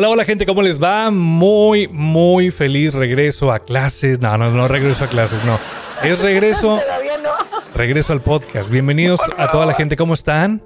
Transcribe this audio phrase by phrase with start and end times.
[0.00, 1.10] Hola, hola gente, ¿cómo les va?
[1.10, 4.18] Muy, muy feliz regreso a clases.
[4.18, 5.58] No, no, no regreso a clases, no.
[6.02, 6.80] Es regreso.
[7.74, 8.70] Regreso al podcast.
[8.70, 10.62] Bienvenidos a toda la gente, ¿cómo están?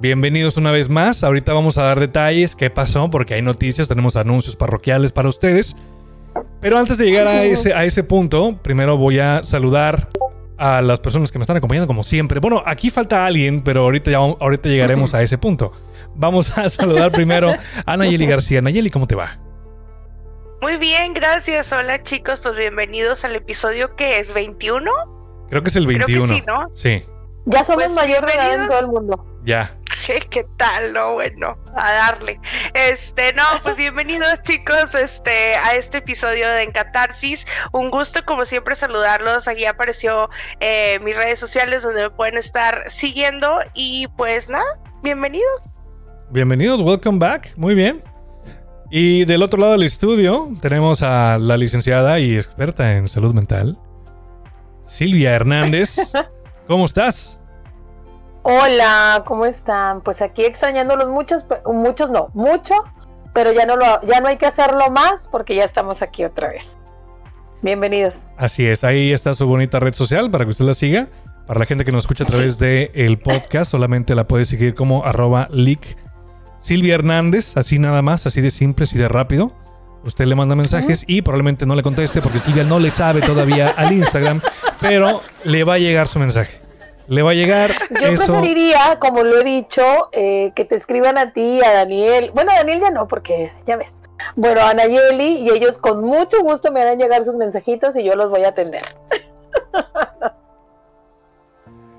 [0.00, 1.22] Bienvenidos una vez más.
[1.22, 5.76] Ahorita vamos a dar detalles, qué pasó, porque hay noticias, tenemos anuncios parroquiales para ustedes.
[6.60, 10.10] Pero antes de llegar a ese, a ese punto, primero voy a saludar
[10.58, 12.40] a las personas que me están acompañando como siempre.
[12.40, 15.70] Bueno, aquí falta alguien, pero ahorita, ya, ahorita llegaremos a ese punto.
[16.18, 18.62] Vamos a saludar primero a Nayeli García.
[18.62, 19.38] Nayeli, ¿cómo te va?
[20.62, 21.72] Muy bien, gracias.
[21.72, 24.90] Hola chicos, pues bienvenidos al episodio que es 21.
[25.50, 26.34] Creo que es el 21.
[26.34, 26.70] sí, ¿no?
[26.74, 27.04] Sí.
[27.44, 29.40] Ya somos pues mayor de edad en todo el mundo.
[29.44, 29.76] Ya.
[30.30, 30.92] ¿Qué tal?
[30.94, 32.40] No, bueno, a darle.
[32.72, 37.46] Este, no, pues bienvenidos chicos este, a este episodio de Encatarsis.
[37.72, 39.48] Un gusto, como siempre, saludarlos.
[39.48, 40.30] Aquí apareció
[40.60, 43.60] eh, mis redes sociales donde me pueden estar siguiendo.
[43.74, 45.75] Y pues nada, bienvenidos.
[46.28, 47.52] Bienvenidos, welcome back.
[47.56, 48.02] Muy bien.
[48.90, 53.78] Y del otro lado del estudio tenemos a la licenciada y experta en salud mental,
[54.84, 56.12] Silvia Hernández.
[56.66, 57.38] ¿Cómo estás?
[58.42, 60.00] Hola, ¿cómo están?
[60.00, 62.74] Pues aquí extrañándolos muchos, muchos no, mucho,
[63.32, 66.48] pero ya no lo, ya no hay que hacerlo más porque ya estamos aquí otra
[66.48, 66.76] vez.
[67.62, 68.22] Bienvenidos.
[68.36, 71.08] Así es, ahí está su bonita red social para que usted la siga.
[71.46, 74.74] Para la gente que nos escucha a través del el podcast, solamente la puede seguir
[74.74, 76.05] como arroba leak
[76.66, 79.52] Silvia Hernández, así nada más, así de simple, así de rápido.
[80.02, 83.68] Usted le manda mensajes y probablemente no le conteste porque Silvia no le sabe todavía
[83.68, 84.40] al Instagram,
[84.80, 86.60] pero le va a llegar su mensaje.
[87.06, 88.32] Le va a llegar Yo eso.
[88.32, 92.32] preferiría, como lo he dicho, eh, que te escriban a ti, a Daniel.
[92.34, 94.02] Bueno, a Daniel ya no, porque ya ves.
[94.34, 98.16] Bueno, a Nayeli y ellos con mucho gusto me harán llegar sus mensajitos y yo
[98.16, 98.82] los voy a atender.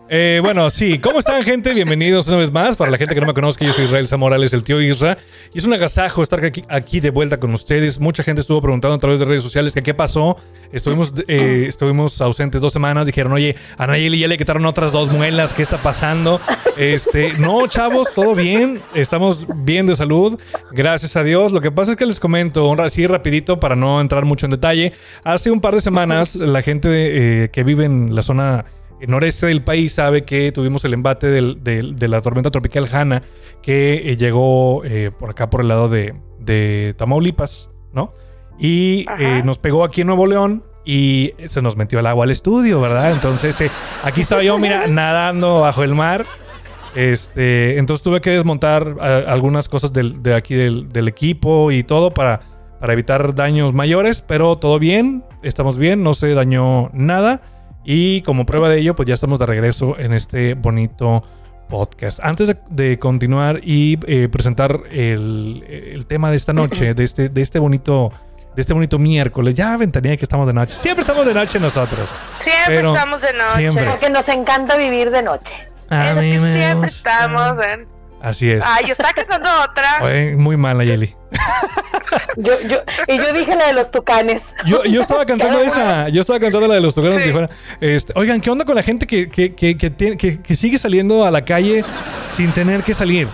[0.10, 1.74] Eh, bueno, sí, ¿cómo están, gente?
[1.74, 2.78] Bienvenidos una vez más.
[2.78, 5.18] Para la gente que no me conozca, yo soy Israel Zamorales, el tío Isra.
[5.54, 8.00] Y es un agasajo estar aquí, de vuelta con ustedes.
[8.00, 10.38] Mucha gente estuvo preguntando a través de redes sociales que qué pasó.
[10.72, 13.06] Estuvimos, eh, estuvimos ausentes dos semanas.
[13.06, 15.54] Dijeron, oye, a Nayeli ya le quitaron otras dos muelas.
[15.54, 16.40] ¿Qué está pasando?
[16.78, 18.82] Este, no, chavos, todo bien.
[18.94, 20.40] Estamos bien de salud.
[20.72, 21.52] Gracias a Dios.
[21.52, 24.94] Lo que pasa es que les comento, así rapidito para no entrar mucho en detalle.
[25.26, 28.64] Hace un par de semanas, la gente eh, que vive en la zona
[29.00, 32.88] el noreste del país sabe que tuvimos el embate del, del, de la tormenta tropical
[32.92, 33.22] Hanna
[33.62, 38.10] que eh, llegó eh, por acá por el lado de, de Tamaulipas, ¿no?
[38.60, 42.32] Y eh, nos pegó aquí en Nuevo León y se nos metió el agua al
[42.32, 43.12] estudio, ¿verdad?
[43.12, 43.62] Entonces
[44.04, 46.26] aquí estaba yo, mira, nadando bajo el mar.
[46.96, 51.84] Este, entonces tuve que desmontar a, algunas cosas del, de aquí del, del, equipo y
[51.84, 52.40] todo para,
[52.80, 57.42] para evitar daños mayores, pero todo bien, estamos bien, no se dañó nada.
[57.90, 61.24] Y como prueba de ello, pues ya estamos de regreso en este bonito
[61.70, 62.20] podcast.
[62.22, 67.30] Antes de, de continuar y eh, presentar el, el, tema de esta noche, de este,
[67.30, 68.12] de este bonito.
[68.56, 70.74] De este bonito miércoles, ya ventaría que estamos de noche.
[70.74, 72.10] Siempre estamos de noche nosotros.
[72.40, 73.58] Siempre estamos de noche.
[73.58, 73.86] Siempre.
[73.86, 75.54] Porque nos encanta vivir de noche.
[75.90, 76.88] A es que siempre gusta.
[76.88, 77.97] estamos en.
[78.22, 78.64] Así es.
[78.66, 80.00] Ay, yo estaba cantando otra.
[80.02, 81.16] Oye, muy mal, Ayeli.
[82.38, 84.44] yo, yo, y yo dije la de los tucanes.
[84.66, 86.10] Yo, yo estaba cantando esa.
[86.10, 87.24] Yo estaba cantando la de los tucanes.
[87.24, 87.32] Sí.
[87.82, 91.32] Este, oigan, ¿qué onda con la gente que, que, que, que, que sigue saliendo a
[91.32, 91.84] la calle
[92.34, 93.28] sin tener que salir?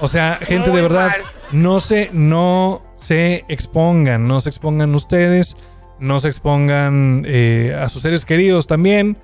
[0.00, 1.22] O sea, gente muy de verdad, mal.
[1.52, 5.56] no se, no se expongan, no se expongan ustedes,
[5.98, 9.16] no se expongan eh, a sus seres queridos también.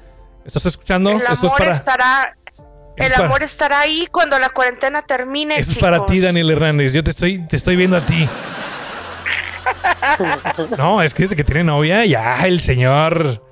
[0.45, 1.11] ¿Estás escuchando?
[1.11, 1.73] El Esto es para.
[1.73, 2.37] Estará
[2.97, 3.45] el es amor para...
[3.45, 5.59] estará ahí cuando la cuarentena termine.
[5.59, 5.77] Eso chicos.
[5.77, 6.93] es para ti, Daniel Hernández.
[6.93, 8.29] Yo te estoy, te estoy viendo a ti.
[10.79, 13.43] no, es que desde que tiene novia, ya el señor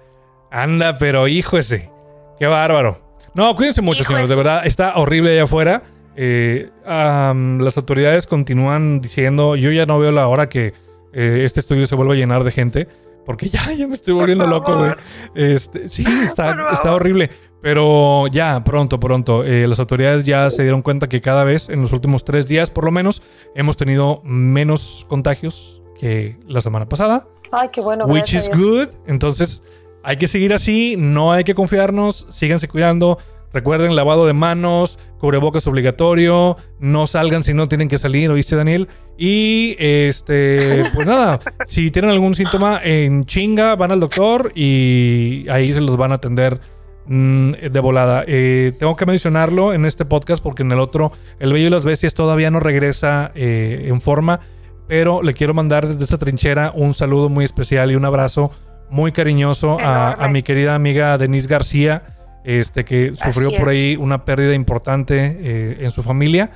[0.50, 1.90] anda, pero hijo ese.
[2.38, 3.00] Qué bárbaro.
[3.34, 4.28] No, cuídense mucho, señores.
[4.28, 5.82] De verdad, está horrible allá afuera.
[6.14, 10.74] Eh, um, las autoridades continúan diciendo: Yo ya no veo la hora que
[11.12, 12.88] eh, este estudio se vuelva a llenar de gente.
[13.24, 14.92] Porque ya, ya me estoy volviendo loco, güey.
[15.34, 17.30] Este, sí, está, está horrible.
[17.62, 19.44] Pero ya, pronto, pronto.
[19.44, 22.70] Eh, las autoridades ya se dieron cuenta que cada vez, en los últimos tres días
[22.70, 23.22] por lo menos,
[23.54, 27.28] hemos tenido menos contagios que la semana pasada.
[27.52, 28.06] Ay, qué bueno.
[28.06, 28.88] Which is good.
[29.06, 29.62] Entonces,
[30.02, 33.18] hay que seguir así, no hay que confiarnos, síganse cuidando.
[33.52, 38.88] Recuerden, lavado de manos, cubrebocas obligatorio, no salgan si no tienen que salir, ¿oíste, Daniel?
[39.18, 45.70] Y este, pues nada, si tienen algún síntoma en chinga, van al doctor y ahí
[45.70, 46.60] se los van a atender
[47.06, 48.24] mm, de volada.
[48.26, 51.84] Eh, tengo que mencionarlo en este podcast porque en el otro, El Bello y las
[51.84, 54.40] Bestias todavía no regresa eh, en forma,
[54.88, 58.52] pero le quiero mandar desde esta trinchera un saludo muy especial y un abrazo
[58.90, 62.02] muy cariñoso a, a mi querida amiga Denise García
[62.44, 66.50] este, que sufrió por ahí una pérdida importante eh, en su familia.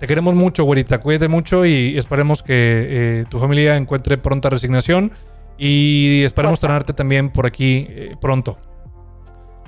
[0.00, 0.98] Te queremos mucho, güerita.
[0.98, 5.12] Cuídate mucho y esperemos que tu familia encuentre pronta resignación.
[5.58, 7.86] Y esperemos tenerte también por aquí
[8.20, 8.58] pronto.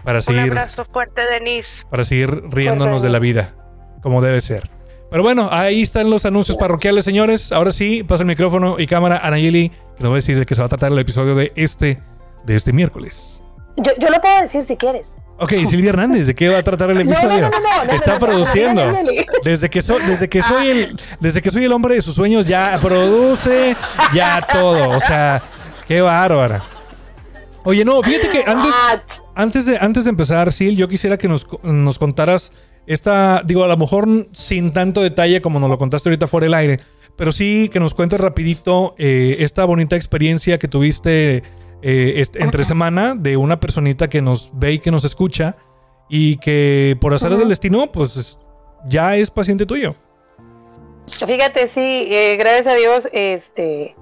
[0.04, 1.84] Para seguir, Un abrazo fuerte, Denise.
[1.90, 3.54] Para seguir riéndonos de la vida,
[4.02, 4.70] como debe ser.
[5.10, 7.52] Pero bueno, ahí están los anuncios parroquiales, señores.
[7.52, 10.44] Ahora sí, paso el micrófono y cámara a Nayeli, que nos va a decir de
[10.44, 12.02] qué se va a tratar el episodio de este,
[12.44, 13.42] de este miércoles.
[13.76, 15.16] Yo, yo lo puedo decir si quieres.
[15.38, 17.50] Ok, Silvia Hernández, ¿de qué va a tratar el episodio?
[17.90, 18.82] Está produciendo.
[19.42, 22.78] Desde que, desde, que soy el, desde que soy el hombre de sus sueños, ya
[22.80, 23.76] produce,
[24.12, 24.90] ya todo.
[24.90, 25.42] O sea,
[25.88, 26.62] qué bárbara.
[27.64, 28.74] Oye, no, fíjate que antes,
[29.34, 32.52] antes, de, antes de empezar, Sil, yo quisiera que nos, nos contaras
[32.86, 36.54] esta, digo, a lo mejor sin tanto detalle como nos lo contaste ahorita fuera del
[36.54, 36.80] aire,
[37.16, 41.42] pero sí que nos cuentes rapidito eh, esta bonita experiencia que tuviste
[41.82, 45.56] eh, entre semana de una personita que nos ve y que nos escucha
[46.08, 48.38] y que por hacer del destino, pues
[48.86, 49.96] ya es paciente tuyo.
[51.26, 51.80] Fíjate, sí,
[52.10, 53.94] eh, gracias a Dios, este,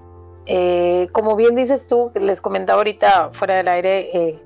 [0.47, 4.41] eh, como bien dices tú, les comentaba ahorita fuera del aire,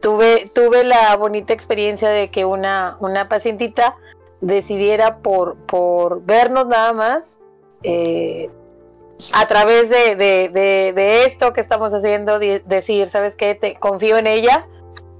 [0.00, 3.96] tuve, tuve la bonita experiencia de que una, una pacientita
[4.40, 7.38] decidiera por, por vernos nada más,
[9.32, 13.54] a través de, de, esto que estamos haciendo, decir, ¿sabes qué?
[13.54, 14.66] Te confío en ella,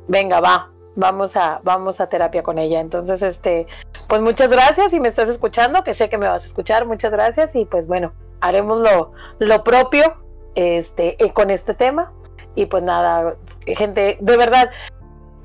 [0.07, 2.81] venga, va, vamos a, vamos a terapia con ella.
[2.81, 3.67] Entonces, este,
[4.09, 7.13] pues muchas gracias y me estás escuchando, que sé que me vas a escuchar, muchas
[7.13, 10.15] gracias y pues bueno, haremos lo, lo propio
[10.55, 12.13] este, eh, con este tema.
[12.55, 13.37] Y pues nada,
[13.67, 14.71] gente, de verdad,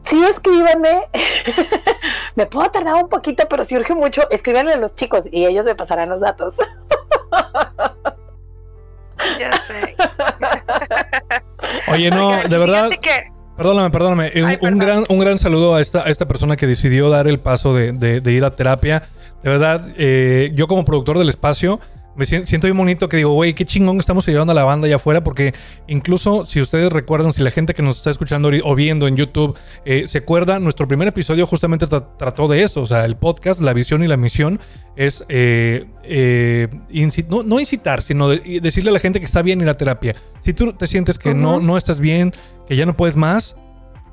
[0.04, 1.08] sí escríbanme.
[2.36, 5.66] me puedo tardar un poquito, pero si urge mucho, escríbanle a los chicos y ellos
[5.66, 6.56] me pasarán los datos.
[9.40, 9.96] Ya sé.
[11.92, 12.90] Oye, no, de verdad.
[13.56, 14.32] Perdóname, perdóname.
[14.62, 17.74] un, gran, un gran saludo a esta, a esta persona que decidió dar el paso
[17.74, 19.04] de, ir a terapia.
[19.44, 21.80] De verdad, eh, yo como productor del espacio,
[22.16, 24.98] me siento, muy bonito que digo, güey, qué chingón estamos llevando a la banda allá
[24.98, 25.54] afuera, porque
[25.88, 29.58] incluso si ustedes recuerdan, si la gente que nos está escuchando o viendo en YouTube
[29.86, 33.74] eh, se acuerda, nuestro primer episodio justamente trató de esto, o sea, el podcast, la
[33.74, 34.60] visión y la misión
[34.96, 36.68] es eh, eh,
[37.30, 40.16] no, incitar, sino decirle a la gente que está bien ir a terapia.
[40.42, 42.32] Si tú te sientes que no, no estás bien,
[42.68, 43.56] que ya no puedes más,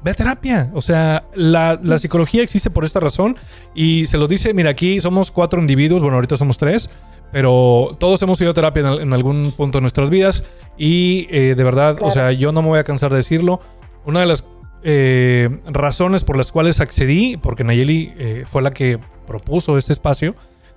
[0.02, 0.70] ve a terapia.
[0.72, 3.36] O sea, la, la, psicología existe por esta razón
[3.74, 6.88] y se lo dice, mira, aquí somos cuatro individuos, bueno, ahorita somos tres,
[7.32, 10.44] pero todos hemos ido a terapia en, algún punto de nuestras vidas
[10.76, 13.60] y eh, de verdad, o sea, yo no me voy a cansar de decirlo.
[14.04, 14.44] Una de las
[14.82, 20.34] eh, razones por las cuales accedí, porque Nayeli eh, fue la que propuso este espacio,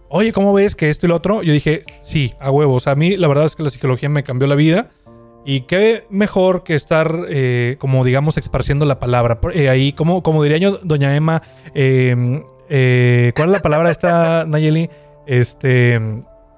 [0.10, 1.42] oye, ¿cómo ves que esto y lo otro?
[1.42, 2.88] Yo dije, sí, a huevos.
[2.88, 4.90] A mí la verdad es que la psicología me cambió la vida.
[5.46, 7.28] Y qué mejor que estar,
[7.78, 9.42] como digamos, esparciendo la palabra.
[9.70, 11.42] ahí, como, como diría yo, doña Emma,
[11.74, 14.90] ¿cuál es la palabra esta, Nayeli?
[15.26, 16.00] Este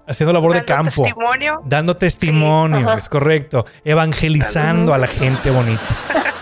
[0.07, 1.03] Haciendo labor de campo.
[1.03, 1.61] Testimonio.
[1.65, 3.65] Dando testimonio, es correcto.
[3.83, 5.81] Evangelizando a la gente bonita.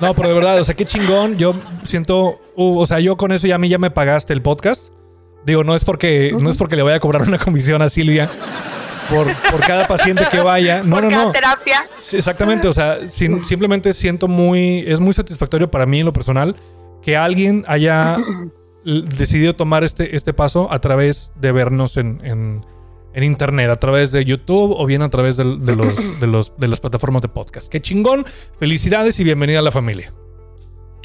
[0.00, 1.36] No, pero de verdad, o sea, qué chingón.
[1.36, 1.54] Yo
[1.84, 4.94] siento, uh, o sea, yo con eso ya a mí ya me pagaste el podcast.
[5.44, 8.28] Digo, no es porque, no es porque le voy a cobrar una comisión a Silvia
[9.10, 10.82] por, por cada paciente que vaya.
[10.82, 11.32] No, no, no.
[11.32, 11.86] terapia.
[12.12, 16.56] exactamente, o sea, simplemente siento muy, es muy satisfactorio para mí en lo personal
[17.02, 18.16] que alguien haya
[18.84, 24.24] decidió tomar este, este paso a través de vernos en, en, internet, a través de
[24.24, 27.68] YouTube o bien a través de, de, los, de, los, de las plataformas de podcast.
[27.68, 28.24] Qué chingón,
[28.58, 30.12] felicidades y bienvenida a la familia.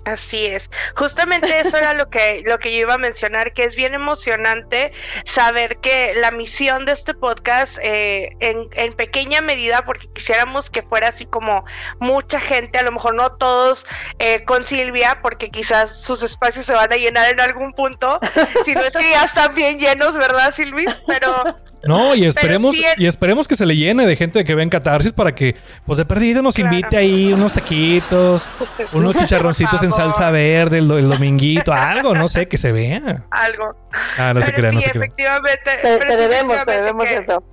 [0.06, 0.70] Así es.
[0.96, 4.94] Justamente eso era lo que, lo que yo iba a mencionar, que es bien emocionante
[5.26, 10.84] saber que la misión de este podcast, eh, en, en, pequeña medida, porque quisiéramos que
[10.84, 11.66] fuera así como
[12.00, 13.88] mucha gente, a lo mejor no todos
[14.20, 18.20] eh, con Silvia, porque quizás sus espacios se van a llenar en algún punto,
[18.64, 21.02] si no es que ya están bien llenos, ¿verdad, Silvis?
[21.08, 21.44] Pero
[21.86, 24.70] No, y esperemos, el- y esperemos que se le llene de gente que ve en
[24.70, 26.74] Catarsis para que, pues de perdido nos Claro.
[26.74, 28.48] invite ahí unos taquitos,
[28.94, 33.24] unos chicharroncitos en salsa verde el, do- el dominguito, algo, no sé, que se vea.
[33.32, 33.76] Algo.
[34.18, 35.04] Ah, no se pero crean, no sí, se crean.
[35.06, 35.72] efectivamente.
[35.82, 37.44] Te, pero te sí, debemos, te debemos que- eso.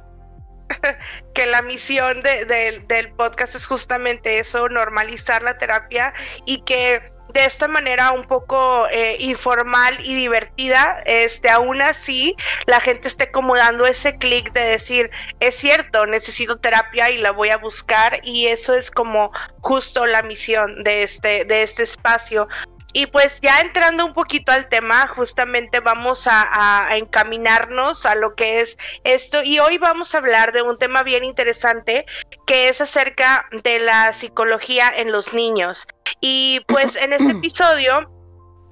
[1.35, 2.45] que la misión de-
[2.89, 6.15] del podcast es justamente eso, normalizar la terapia
[6.47, 12.37] y que de esta manera un poco eh, informal y divertida, este, aún así
[12.67, 15.11] la gente esté como dando ese clic de decir,
[15.41, 20.23] es cierto, necesito terapia y la voy a buscar y eso es como justo la
[20.23, 22.49] misión de este, de este espacio.
[22.93, 28.15] Y pues ya entrando un poquito al tema, justamente vamos a, a- a encaminarnos a
[28.15, 32.05] lo que es esto y hoy vamos a hablar de un tema bien interesante
[32.47, 35.87] que es acerca de la psicología en los niños.
[36.21, 38.11] Y pues en este episodio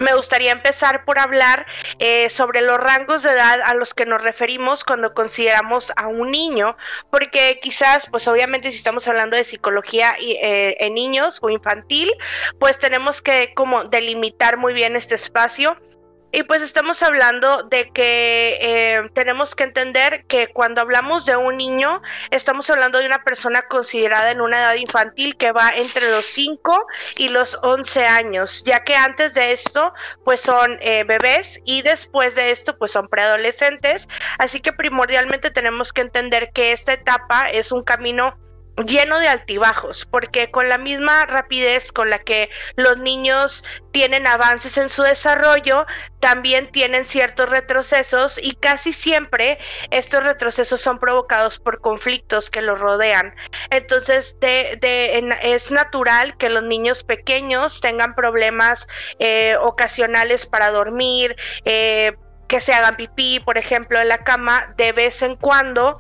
[0.00, 1.66] me gustaría empezar por hablar
[1.98, 6.30] eh, sobre los rangos de edad a los que nos referimos cuando consideramos a un
[6.30, 6.76] niño,
[7.10, 12.10] porque quizás, pues obviamente si estamos hablando de psicología eh, en niños o infantil,
[12.58, 15.76] pues tenemos que como delimitar muy bien este espacio.
[16.32, 21.56] Y pues estamos hablando de que eh, tenemos que entender que cuando hablamos de un
[21.56, 26.26] niño, estamos hablando de una persona considerada en una edad infantil que va entre los
[26.26, 26.86] 5
[27.18, 29.92] y los 11 años, ya que antes de esto,
[30.24, 34.08] pues son eh, bebés y después de esto, pues son preadolescentes.
[34.38, 38.38] Así que primordialmente tenemos que entender que esta etapa es un camino
[38.86, 44.76] lleno de altibajos, porque con la misma rapidez con la que los niños tienen avances
[44.78, 45.86] en su desarrollo,
[46.20, 49.58] también tienen ciertos retrocesos y casi siempre
[49.90, 53.34] estos retrocesos son provocados por conflictos que los rodean.
[53.70, 58.86] Entonces, de, de- en- es natural que los niños pequeños tengan problemas
[59.18, 62.14] eh, ocasionales para dormir, eh,
[62.48, 65.96] que se hagan pipí, por ejemplo, en la cama de vez en cuando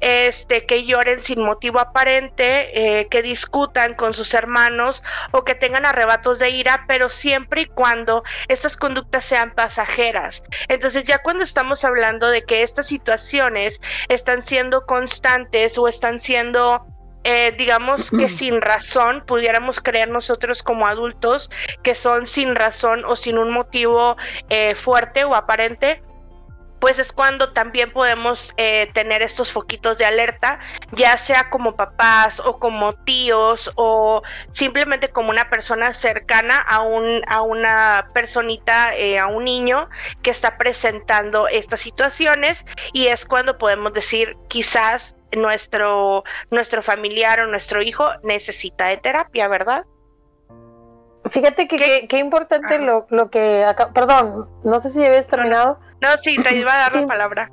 [0.00, 5.02] este, que lloren sin motivo aparente, eh, que discutan con sus hermanos
[5.32, 10.42] o que tengan arrebatos de ira, pero siempre y cuando estas conductas sean pasajeras.
[10.68, 16.86] Entonces ya cuando estamos hablando de que estas situaciones están siendo constantes o están siendo...
[17.24, 21.50] eh, digamos que sin razón, pudiéramos creer nosotros como adultos
[21.82, 24.16] que son sin razón o sin un motivo
[24.48, 26.02] eh, fuerte o aparente,
[26.80, 30.60] pues es cuando también podemos eh, tener estos foquitos de alerta,
[30.92, 37.22] ya sea como papás o como tíos o simplemente como una persona cercana a, un,
[37.26, 39.88] a una personita, eh, a un niño
[40.22, 47.46] que está presentando estas situaciones y es cuando podemos decir quizás nuestro, nuestro familiar o
[47.46, 49.84] nuestro hijo necesita de terapia, ¿verdad?
[51.30, 52.18] Fíjate que ¿Qué?
[52.18, 55.78] importante lo, lo que acá, perdón, no sé si habías terminado.
[56.00, 57.50] No, sí, te iba a dar la palabra.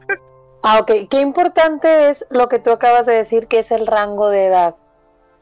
[0.63, 0.91] Ah, ok.
[1.10, 4.75] Qué importante es lo que tú acabas de decir, que es el rango de edad.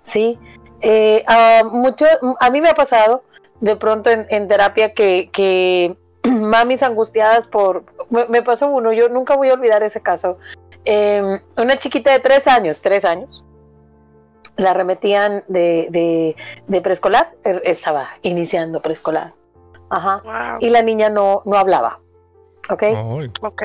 [0.02, 0.38] Sí.
[0.82, 2.06] Eh, ah, mucho,
[2.40, 3.24] a mí me ha pasado
[3.62, 7.86] de pronto en, en terapia que, que mamis angustiadas por.
[8.10, 10.38] Me, me pasó uno, yo nunca voy a olvidar ese caso.
[10.86, 13.44] Eh, una chiquita de tres años, tres años,
[14.58, 16.36] la remetían de, de,
[16.68, 19.34] de preescolar, er- estaba iniciando preescolar.
[19.90, 20.22] Ajá.
[20.24, 20.58] Wow.
[20.60, 22.00] Y la niña no, no hablaba.
[22.70, 22.84] ¿Ok?
[23.42, 23.64] Ok.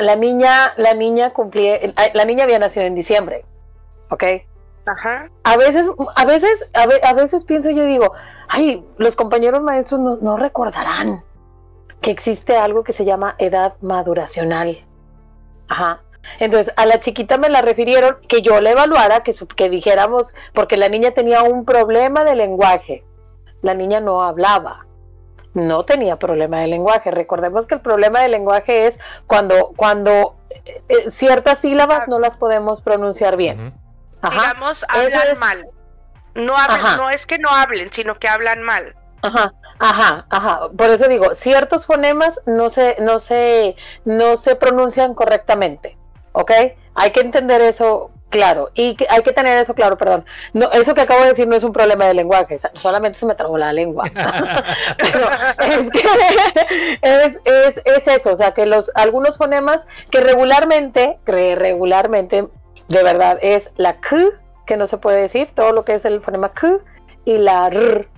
[0.00, 1.78] La niña, la niña cumplía,
[2.14, 3.44] la niña había nacido en diciembre,
[4.10, 4.24] ¿ok?
[4.86, 5.30] Ajá.
[5.44, 8.12] A veces, a veces, a, ve- a veces pienso yo digo,
[8.48, 11.22] ay, los compañeros maestros no, no recordarán
[12.00, 14.78] que existe algo que se llama edad maduracional.
[15.68, 16.02] Ajá.
[16.38, 20.34] Entonces, a la chiquita me la refirieron que yo la evaluara, que, su- que dijéramos,
[20.52, 23.04] porque la niña tenía un problema de lenguaje.
[23.62, 24.86] La niña no hablaba,
[25.54, 27.10] no tenía problema de lenguaje.
[27.10, 32.36] Recordemos que el problema de lenguaje es cuando, cuando eh, eh, ciertas sílabas no las
[32.36, 33.72] podemos pronunciar bien.
[34.20, 34.40] Ajá.
[34.40, 35.66] digamos, hablan es- mal.
[36.34, 38.96] No, hablan, no es que no hablen, sino que hablan mal.
[39.22, 40.68] Ajá, ajá, ajá.
[40.76, 45.96] Por eso digo, ciertos fonemas no se, no se, no se pronuncian correctamente,
[46.34, 46.52] ¿ok?
[46.94, 50.24] Hay que entender eso claro y que hay que tener eso claro, perdón.
[50.52, 53.34] No, eso que acabo de decir no es un problema de lenguaje, solamente se me
[53.34, 54.10] trabó la lengua.
[54.98, 56.00] Pero es que
[57.02, 62.48] es, es, es eso, o sea, que los algunos fonemas que regularmente, que regularmente,
[62.88, 64.16] de verdad, es la K,
[64.66, 66.78] que no se puede decir, todo lo que es el fonema K
[67.24, 68.08] y la R.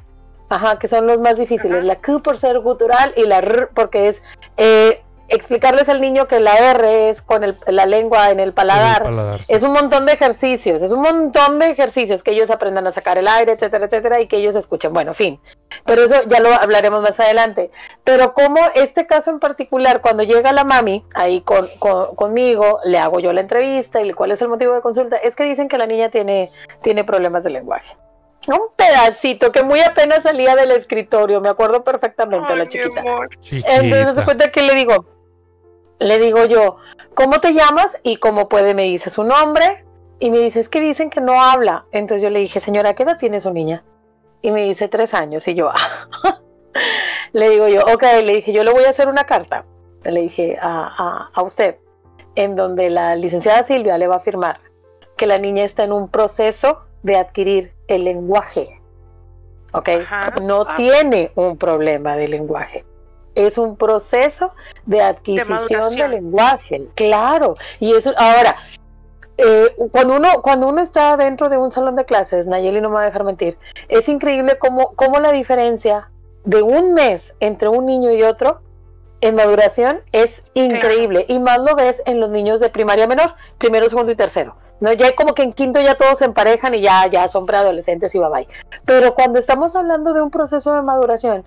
[0.49, 1.85] Ajá, que son los más difíciles.
[1.85, 4.23] La Q por ser gutural y la R porque es
[4.57, 9.41] eh, explicarles al niño que la R es con la lengua en el paladar.
[9.49, 13.19] Es un montón de ejercicios, es un montón de ejercicios que ellos aprendan a sacar
[13.19, 14.93] el aire, etcétera, etcétera, y que ellos escuchen.
[14.93, 15.41] Bueno, fin.
[15.85, 17.71] Pero eso ya lo hablaremos más adelante.
[18.05, 21.67] Pero como este caso en particular, cuando llega la mami ahí con,
[22.15, 25.45] conmigo, le hago yo la entrevista y cuál es el motivo de consulta, es que
[25.45, 26.51] dicen que la niña tiene,
[26.83, 27.97] tiene problemas de lenguaje
[28.55, 33.03] un pedacito que muy apenas salía del escritorio, me acuerdo perfectamente la chiquita.
[33.51, 35.16] Entonces se cuenta que le digo,
[35.99, 36.77] le digo yo,
[37.15, 37.99] ¿cómo te llamas?
[38.03, 39.85] Y cómo puede, me dice su nombre.
[40.19, 41.87] Y me dice, es que dicen que no habla.
[41.93, 43.85] Entonces yo le dije, señora, ¿qué edad tiene su niña?
[44.43, 45.47] Y me dice, tres años.
[45.49, 45.71] Y yo,
[47.33, 49.65] le digo yo, ok, le dije, yo le voy a hacer una carta.
[50.05, 51.77] Le dije a, a usted,
[52.35, 54.61] en donde la licenciada Silvia le va a afirmar
[55.17, 58.81] que la niña está en un proceso de adquirir el lenguaje.
[59.73, 59.89] ¿Ok?
[60.43, 60.75] No ah.
[60.77, 62.85] tiene un problema de lenguaje.
[63.37, 64.53] Es un proceso
[64.85, 66.89] de adquisición de, lenguaje.
[66.97, 67.55] Claro.
[67.79, 68.57] Y eso, ahora,
[69.39, 72.97] eh, cuando, uno, cuando uno está dentro de un salón de clases, Nayeli no me
[72.97, 76.11] va a dejar mentir, es increíble cómo, cómo la diferencia
[76.45, 78.61] de un mes entre un niño y otro
[79.21, 81.27] en maduración es increíble.
[81.29, 84.57] Y más lo ves en los niños de primaria menor, primero, segundo y tercero.
[84.81, 88.15] No, ya como que en quinto ya todos se emparejan y ya, ya son preadolescentes
[88.15, 88.49] y bye bye.
[88.85, 91.45] Pero cuando estamos hablando de un proceso de maduración,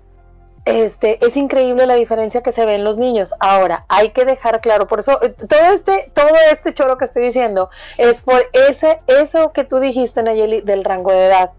[0.64, 3.32] este, es increíble la diferencia que se ve en los niños.
[3.40, 7.24] Ahora, hay que dejar claro, por eso, eh, todo este, todo este choro que estoy
[7.24, 11.50] diciendo es por ese, eso que tú dijiste, Nayeli, del rango de edad.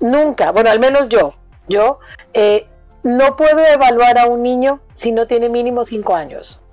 [0.00, 1.34] Nunca, bueno, al menos yo,
[1.68, 2.00] yo
[2.34, 2.66] eh,
[3.02, 6.64] no puedo evaluar a un niño si no tiene mínimo cinco años.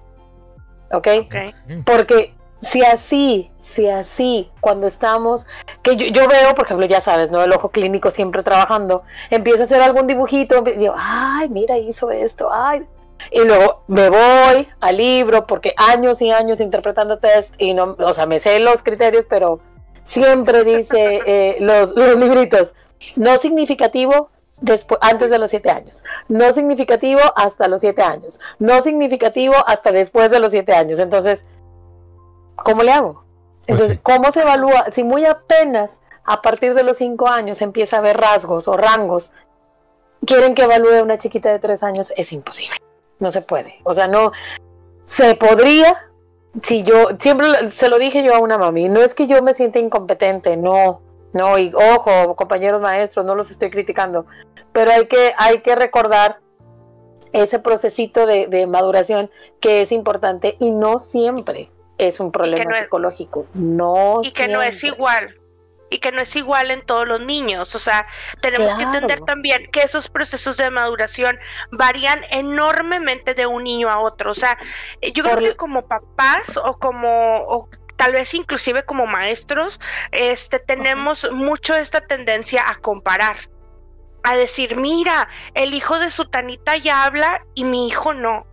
[0.91, 1.07] ¿Ok?
[1.25, 1.53] okay.
[1.85, 5.45] Porque si así, si así, cuando estamos,
[5.81, 7.43] que yo, veo, por ejemplo, ya sabes, ¿no?
[7.43, 12.11] El ojo clínico siempre trabajando, empieza a hacer algún dibujito, y digo, ay, mira, hizo
[12.11, 12.85] esto, ay.
[13.31, 18.13] Y luego me voy al libro, porque años y años interpretando test, y no, o
[18.13, 19.59] sea, me sé los criterios, pero
[20.03, 22.73] siempre dice eh, los, los libritos,
[23.15, 24.29] no significativo,
[24.99, 30.31] antes de los siete años, no significativo hasta los siete años, no significativo hasta después
[30.31, 30.99] de los siete años.
[30.99, 31.45] Entonces,
[32.63, 33.23] ¿cómo le hago?
[33.65, 34.87] Pues Entonces, ¿cómo se evalúa?
[34.91, 39.31] Si muy apenas a partir de los cinco años empieza a ver rasgos o rangos,
[40.25, 42.77] quieren que evalúe a una chiquita de tres años, es imposible.
[43.19, 43.79] No se puede.
[43.83, 44.31] O sea, no
[45.05, 45.97] se podría.
[46.61, 49.53] Si yo siempre se lo dije yo a una mami, no es que yo me
[49.53, 54.25] sienta incompetente, no, no, y ojo, compañeros maestros, no los estoy criticando,
[54.71, 56.39] pero hay que, hay que recordar
[57.33, 61.69] ese procesito de, de maduración que es importante y no siempre
[61.99, 63.45] es un problema psicológico.
[63.53, 64.21] No.
[64.23, 65.35] Y que no es igual.
[65.91, 67.75] Y que no es igual en todos los niños.
[67.75, 68.07] O sea,
[68.41, 71.37] tenemos que entender también que esos procesos de maduración
[71.71, 74.31] varían enormemente de un niño a otro.
[74.31, 74.57] O sea,
[75.13, 79.79] yo creo que como papás o como tal vez inclusive como maestros,
[80.11, 83.35] este tenemos mucho esta tendencia a comparar.
[84.23, 88.48] A decir, mira, el hijo de su tanita ya habla y mi hijo no.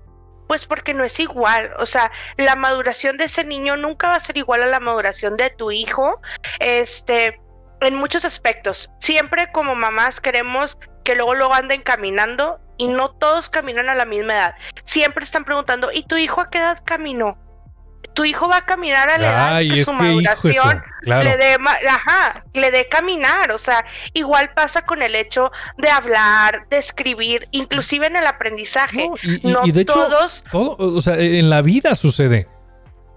[0.47, 4.21] Pues porque no es igual, o sea, la maduración de ese niño nunca va a
[4.21, 6.21] ser igual a la maduración de tu hijo,
[6.61, 7.41] este,
[7.81, 8.91] en muchos aspectos.
[9.01, 14.05] Siempre como mamás queremos que luego lo anden caminando y no todos caminan a la
[14.05, 14.55] misma edad.
[14.85, 17.39] Siempre están preguntando, ¿y tu hijo a qué edad caminó?
[18.17, 21.57] Tu hijo va a caminar a la edad que su maduración le dé
[21.89, 27.47] ajá, le dé caminar, o sea, igual pasa con el hecho de hablar, de escribir,
[27.53, 29.07] inclusive en el aprendizaje.
[29.43, 32.49] No, y, de todos todo, o sea, en la vida sucede.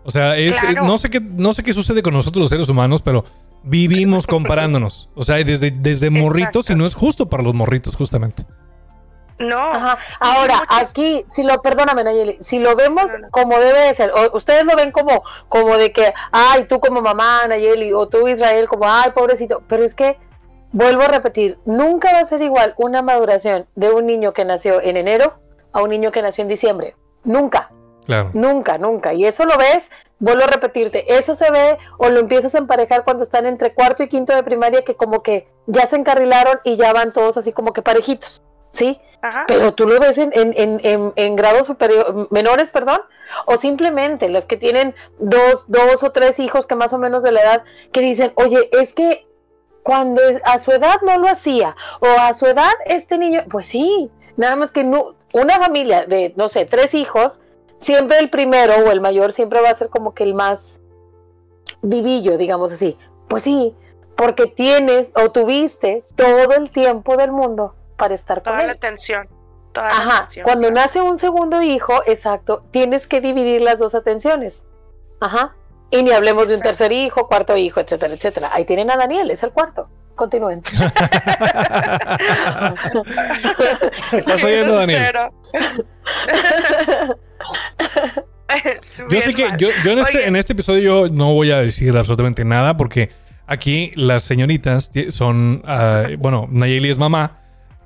[0.03, 3.01] O sea, es, no sé qué no sé qué sucede con nosotros los seres humanos,
[3.01, 3.23] pero
[3.63, 5.09] vivimos comparándonos.
[5.15, 8.43] O sea, desde desde morritos y no es justo para los morritos justamente.
[9.39, 9.71] No.
[10.19, 14.65] Ahora, aquí, si lo, perdóname, Nayeli, si lo vemos como debe de ser, o ustedes
[14.65, 18.83] lo ven como, como de que, ay, tú como mamá, Nayeli, o tú Israel, como,
[18.85, 20.17] ay, pobrecito, pero es que,
[20.73, 24.81] vuelvo a repetir, nunca va a ser igual una maduración de un niño que nació
[24.81, 25.39] en enero
[25.71, 26.95] a un niño que nació en diciembre.
[27.23, 27.71] Nunca.
[28.05, 28.31] Claro.
[28.33, 29.13] Nunca, nunca.
[29.13, 33.03] Y eso lo ves, vuelvo a repetirte, eso se ve o lo empiezas a emparejar
[33.03, 36.75] cuando están entre cuarto y quinto de primaria que como que ya se encarrilaron y
[36.75, 38.43] ya van todos así como que parejitos.
[38.71, 38.99] ¿Sí?
[39.47, 43.01] Pero tú lo ves en, en, en, en, grados superior, menores, perdón,
[43.45, 47.33] o simplemente los que tienen dos, dos o tres hijos que más o menos de
[47.33, 49.27] la edad, que dicen, oye, es que
[49.83, 54.09] cuando a su edad no lo hacía, o a su edad este niño, pues sí,
[54.37, 57.41] nada más que no, una familia de, no sé, tres hijos,
[57.79, 60.81] siempre el primero o el mayor siempre va a ser como que el más
[61.81, 62.97] vivillo, digamos así.
[63.27, 63.75] Pues sí,
[64.15, 69.27] porque tienes o tuviste todo el tiempo del mundo para estar con Toda la atención.
[69.73, 70.43] toda la Ajá, atención.
[70.45, 74.63] cuando nace un segundo hijo, exacto, tienes que dividir las dos atenciones.
[75.21, 75.53] Ajá.
[75.91, 76.77] Y ni hablemos de un Exacto.
[76.79, 78.49] tercer hijo, cuarto hijo, etcétera, etcétera.
[78.53, 79.87] Ahí tienen a Daniel, es el cuarto.
[80.15, 80.61] Continúen.
[84.11, 85.01] Estás oyendo, Daniel.
[89.09, 91.95] Yo sé que yo, yo en, este, en este episodio yo no voy a decir
[91.95, 93.11] absolutamente nada porque
[93.45, 97.37] aquí las señoritas son, ah, bueno, Nayeli es mamá,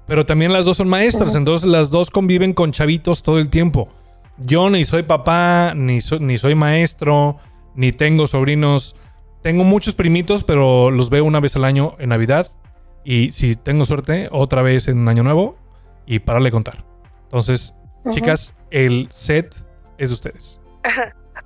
[0.07, 3.89] pero también las dos son maestras, entonces las dos conviven con chavitos todo el tiempo.
[4.37, 7.37] Yo ni soy papá, ni, so- ni soy maestro,
[7.75, 8.95] ni tengo sobrinos.
[9.41, 12.49] Tengo muchos primitos, pero los veo una vez al año en Navidad.
[13.03, 15.57] Y si tengo suerte, otra vez en Año Nuevo.
[16.05, 16.83] Y pararle contar.
[17.23, 17.73] Entonces,
[18.09, 19.53] chicas, el set
[19.97, 20.59] es de ustedes.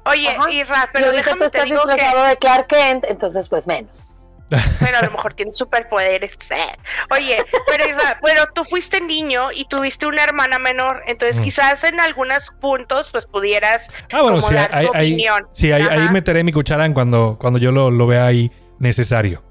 [0.05, 0.51] Oye, Ajá.
[0.51, 4.05] Y pero tú déjame te digo que de Clark Kent, entonces pues menos.
[4.49, 6.37] Pero a lo mejor tienes superpoderes.
[7.11, 7.83] Oye, pero
[8.21, 11.43] bueno, tú fuiste niño y tuviste una hermana menor, entonces Mm.
[11.43, 15.47] quizás en algunos puntos pues pudieras Ah, bueno, sí, dar tu ahí, ahí- opinión.
[15.51, 19.43] sí, ahí, ahí meteré mi cuchara en cuando, cuando yo lo, lo vea ahí necesario.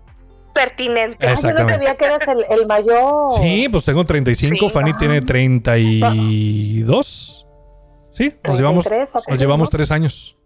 [0.54, 1.26] pertinente.
[1.26, 1.74] Ah, yo no Exactamente.
[1.74, 3.32] sabía que eras el, el mayor.
[3.42, 4.72] Sí, pues tengo 35, Sí.
[4.72, 4.96] Fanny Ah.
[4.98, 7.46] tiene 32.
[8.12, 10.36] Sí, nos llevamos, 33, papá, nos llevamos tres años.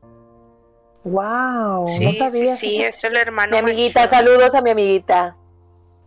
[1.05, 2.57] Wow, Sí, no sabía.
[2.57, 3.53] sí, es el hermano.
[3.53, 4.15] Mi amiguita, mayor.
[4.15, 5.37] saludos a mi amiguita.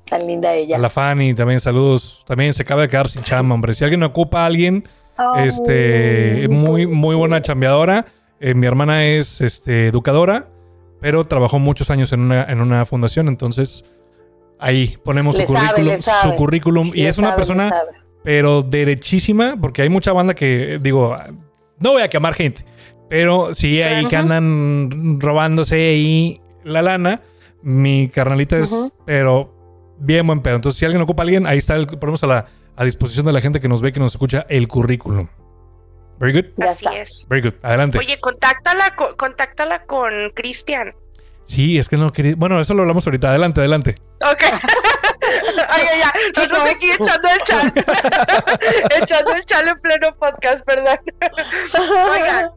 [0.06, 0.76] Tan linda ella.
[0.76, 2.24] A la Fanny también saludos.
[2.28, 3.74] También se acaba de quedar sin chamba, hombre.
[3.74, 8.06] Si alguien ocupa a alguien, Ay, este, muy, muy buena chambeadora.
[8.40, 10.50] Eh, mi hermana es este, educadora,
[11.00, 13.28] pero trabajó muchos años en una, en una fundación.
[13.30, 13.86] Entonces,
[14.60, 16.92] ahí ponemos su Le sabe, currículum, su currículum.
[16.94, 17.74] Y Le es una sabe, persona,
[18.24, 21.16] pero derechísima, porque hay mucha banda que, digo,
[21.80, 22.66] no voy a quemar gente,
[23.14, 24.24] pero sí hay que Ajá.
[24.24, 27.22] andan robándose ahí la lana.
[27.62, 28.72] Mi carnalita es,
[29.06, 30.56] pero bien buen pedo.
[30.56, 33.34] Entonces, si alguien ocupa a alguien, ahí está, el, ponemos a la a disposición de
[33.34, 35.28] la gente que nos ve, que nos escucha, el currículum.
[36.18, 36.46] Very good.
[36.58, 37.28] Ya Así es.
[37.30, 37.54] Very good.
[37.62, 38.00] Adelante.
[38.00, 40.96] Oye, contáctala, co- contáctala con Cristian.
[41.44, 42.34] Sí, es que no quería.
[42.36, 43.30] Bueno, eso lo hablamos ahorita.
[43.30, 43.94] Adelante, adelante.
[44.22, 44.42] Ok.
[45.22, 47.78] Oye, ya, nosotros aquí echando el chat.
[49.04, 50.98] echando el chat en pleno podcast, perdón.
[52.12, 52.50] Oigan,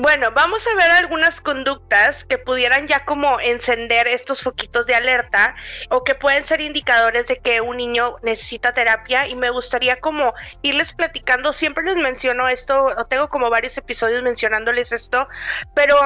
[0.00, 5.54] bueno, vamos a ver algunas conductas que pudieran ya como encender estos foquitos de alerta
[5.90, 9.26] o que pueden ser indicadores de que un niño necesita terapia.
[9.28, 14.92] Y me gustaría como irles platicando, siempre les menciono esto, tengo como varios episodios mencionándoles
[14.92, 15.28] esto,
[15.74, 15.96] pero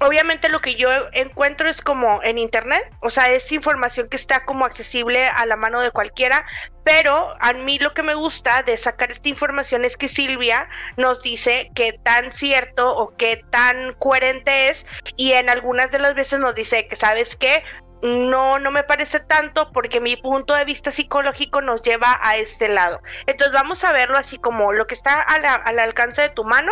[0.00, 4.44] obviamente lo que yo encuentro es como en internet, o sea, es información que está
[4.44, 6.44] como accesible a la mano de cualquiera,
[6.84, 11.22] pero a mí lo que me gusta de sacar esta información es que Silvia nos
[11.22, 16.40] dice qué tan cierto o qué tan coherente es y en algunas de las veces
[16.40, 17.64] nos dice que sabes qué
[18.02, 22.68] no, no me parece tanto porque mi punto de vista psicológico nos lleva a este
[22.68, 23.00] lado.
[23.26, 26.70] Entonces vamos a verlo así como lo que está la- al alcance de tu mano,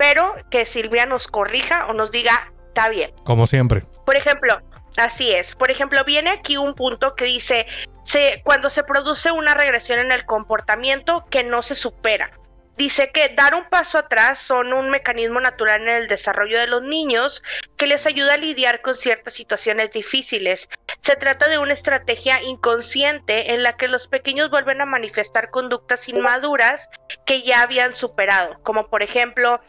[0.00, 3.12] pero que Silvia nos corrija o nos diga, está bien.
[3.24, 3.82] Como siempre.
[4.06, 4.62] Por ejemplo,
[4.96, 5.54] así es.
[5.54, 7.66] Por ejemplo, viene aquí un punto que dice,
[8.02, 12.30] se, cuando se produce una regresión en el comportamiento que no se supera.
[12.78, 16.82] Dice que dar un paso atrás son un mecanismo natural en el desarrollo de los
[16.82, 17.42] niños
[17.76, 20.70] que les ayuda a lidiar con ciertas situaciones difíciles.
[21.00, 26.08] Se trata de una estrategia inconsciente en la que los pequeños vuelven a manifestar conductas
[26.08, 26.88] inmaduras
[27.26, 29.60] que ya habían superado, como por ejemplo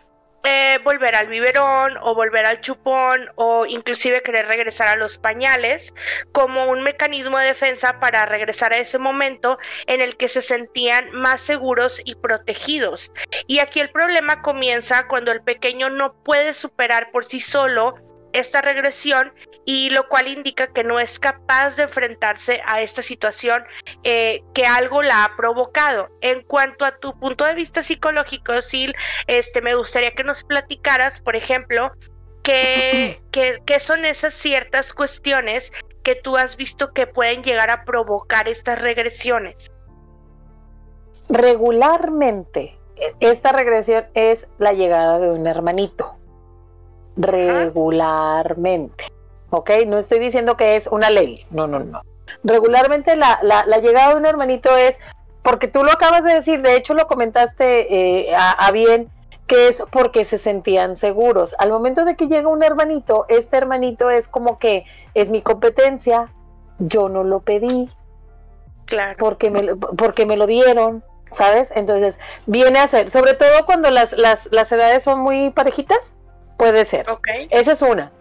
[0.43, 5.93] eh, volver al biberón o volver al chupón o inclusive querer regresar a los pañales
[6.31, 11.11] como un mecanismo de defensa para regresar a ese momento en el que se sentían
[11.11, 13.11] más seguros y protegidos.
[13.47, 17.95] Y aquí el problema comienza cuando el pequeño no puede superar por sí solo
[18.33, 19.33] esta regresión
[19.65, 23.63] y lo cual indica que no es capaz de enfrentarse a esta situación
[24.03, 26.09] eh, que algo la ha provocado.
[26.21, 28.95] En cuanto a tu punto de vista psicológico, Sil,
[29.27, 31.91] este, me gustaría que nos platicaras, por ejemplo,
[32.43, 35.71] qué, qué- qué son esas ciertas cuestiones
[36.03, 39.67] que tú has visto que pueden llegar a provocar estas regresiones.
[41.29, 46.15] Regularmente, e- esta regresión es la llegada de un hermanito.
[47.15, 49.05] Regularmente.
[49.51, 49.69] ¿Ok?
[49.85, 51.45] No estoy diciendo que es una ley.
[51.51, 52.01] No, no, no.
[52.43, 54.99] Regularmente la, la- la llegada de un hermanito es,
[55.43, 57.93] porque tú lo acabas de decir, de hecho lo comentaste
[58.29, 59.09] eh, a, a bien,
[59.47, 61.53] que es porque se sentían seguros.
[61.59, 66.29] Al momento de que llega un hermanito, este hermanito es como que es mi competencia,
[66.79, 67.89] yo no lo pedí,
[68.85, 69.15] Claro.
[69.19, 71.71] porque me, lo- porque me lo dieron, ¿sabes?
[71.75, 76.15] Entonces, viene a ser, sobre todo cuando las, las, las edades son muy parejitas,
[76.57, 77.09] puede ser.
[77.09, 77.27] Ok.
[77.49, 78.11] Esa es una.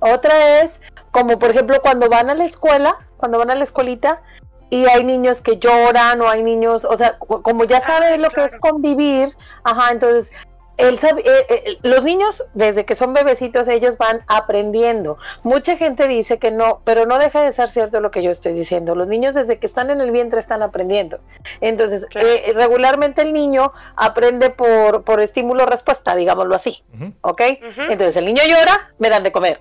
[0.00, 0.80] Otra es,
[1.10, 4.22] como por ejemplo, cuando van a la escuela, cuando van a la escuelita
[4.70, 8.44] y hay niños que lloran o hay niños, o sea, como ya sabe lo que
[8.44, 10.32] es convivir, ajá, entonces
[10.76, 15.18] él sabe, eh, eh, los niños desde que son bebecitos ellos van aprendiendo.
[15.42, 18.52] Mucha gente dice que no, pero no deja de ser cierto lo que yo estoy
[18.52, 18.94] diciendo.
[18.94, 21.20] Los niños desde que están en el vientre están aprendiendo.
[21.60, 26.82] Entonces, eh, regularmente el niño aprende por, por estímulo-respuesta, digámoslo así.
[27.20, 27.42] ¿Ok?
[27.88, 29.60] Entonces el niño llora, me dan de comer.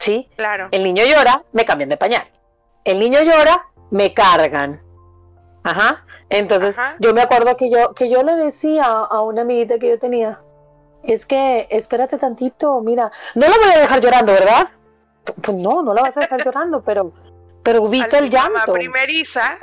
[0.00, 0.28] ¿Sí?
[0.36, 0.68] Claro.
[0.72, 2.28] El niño llora, me cambian de pañal.
[2.84, 4.80] El niño llora, me cargan.
[5.62, 6.04] Ajá.
[6.30, 9.98] Entonces, yo me acuerdo que yo, que yo le decía a una amiguita que yo
[9.98, 10.40] tenía,
[11.02, 14.68] es que espérate tantito, mira, no la voy a dejar llorando, ¿verdad?
[15.42, 17.12] Pues no, no la vas a dejar llorando, pero,
[17.62, 18.72] pero ubica el llanto.
[18.72, 19.58] primeriza.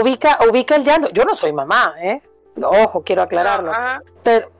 [0.00, 1.10] ubica, ubica el llanto.
[1.10, 2.22] Yo no soy mamá, ¿eh?
[2.62, 3.72] Ojo, quiero aclararlo.
[4.22, 4.50] pero,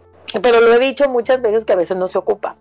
[0.43, 2.57] pero lo he dicho muchas veces que a veces no se ocupa.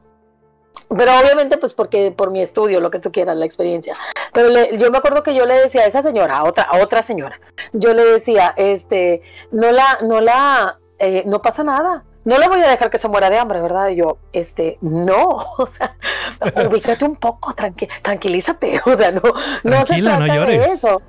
[0.90, 3.96] Pero obviamente, pues porque por mi estudio, lo que tú quieras, la experiencia.
[4.34, 7.04] Pero yo me acuerdo que yo le decía a esa señora, a otra, a otra
[7.04, 7.40] señora,
[7.74, 12.06] yo le decía, este, no la, no la, eh, no pasa nada.
[12.26, 13.90] No le voy a dejar que se muera de hambre, ¿verdad?
[13.90, 15.96] Y yo, este, no, o sea,
[16.68, 19.22] ubícate un poco, tranquilízate, o sea, no,
[19.64, 21.02] no se trata no de eso.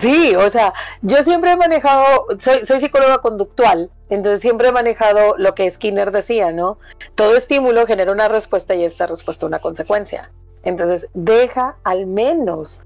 [0.00, 5.36] Sí, o sea, yo siempre he manejado, soy, soy psicóloga conductual, entonces siempre he manejado
[5.36, 6.78] lo que Skinner decía, ¿no?
[7.14, 10.30] Todo estímulo genera una respuesta y esta respuesta una consecuencia.
[10.62, 12.84] Entonces, deja al menos,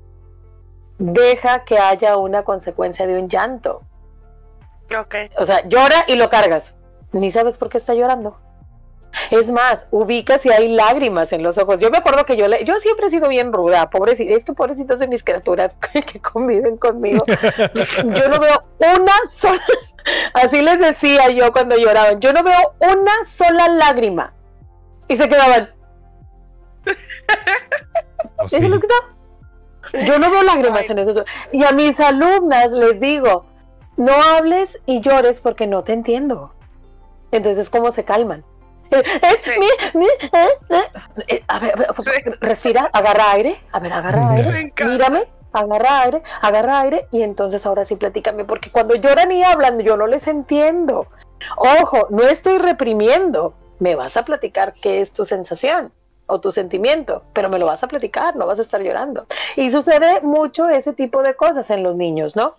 [0.99, 3.83] deja que haya una consecuencia de un llanto.
[4.99, 5.15] Ok.
[5.39, 6.75] O sea, llora y lo cargas.
[7.13, 8.39] Ni sabes por qué está llorando.
[9.31, 11.81] Es más, ubica si hay lágrimas en los ojos.
[11.81, 14.53] Yo me acuerdo que yo le, yo siempre he sido bien ruda, pobrecito, es que
[14.53, 17.25] pobrecitos de mis criaturas que, conviven conmigo.
[18.05, 19.63] Yo no veo una sola,
[20.35, 24.33] así les decía yo cuando lloraban, yo no veo una sola lágrima.
[25.09, 25.71] Y se quedaban.
[28.37, 33.47] Oh, yo no veo lágrimas en esos Y a mis alumnas les digo,
[33.97, 36.53] no hables y llores porque no te entiendo.
[37.31, 38.45] Entonces, ¿cómo se calman?
[41.49, 41.87] A ver,
[42.41, 47.85] respira, agarra aire, a ver, agarra aire, mírame, agarra aire, agarra aire y entonces ahora
[47.85, 51.07] sí platícame, porque cuando lloran y hablan yo no les entiendo.
[51.57, 55.93] Ojo, no estoy reprimiendo, me vas a platicar qué es tu sensación
[56.27, 59.27] o tu sentimiento, pero me lo vas a platicar, no vas a estar llorando.
[59.57, 62.55] Y sucede mucho ese tipo de cosas en los niños, ¿no?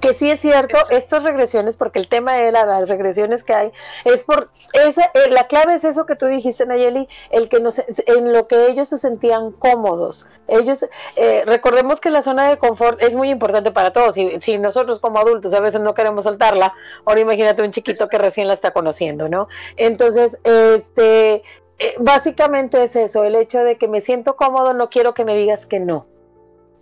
[0.00, 3.72] Que sí es cierto, estas regresiones, porque el tema de las regresiones que hay,
[4.04, 7.78] es por, esa, eh, la clave es eso que tú dijiste, Nayeli, el que nos,
[7.78, 10.26] en lo que ellos se sentían cómodos.
[10.46, 10.84] Ellos,
[11.16, 15.00] eh, recordemos que la zona de confort es muy importante para todos, y si nosotros
[15.00, 16.74] como adultos a veces no queremos saltarla,
[17.04, 19.48] ahora imagínate un chiquito que recién la está conociendo, ¿no?
[19.76, 21.42] Entonces, este,
[21.78, 25.34] eh, básicamente es eso, el hecho de que me siento cómodo, no quiero que me
[25.34, 26.06] digas que no.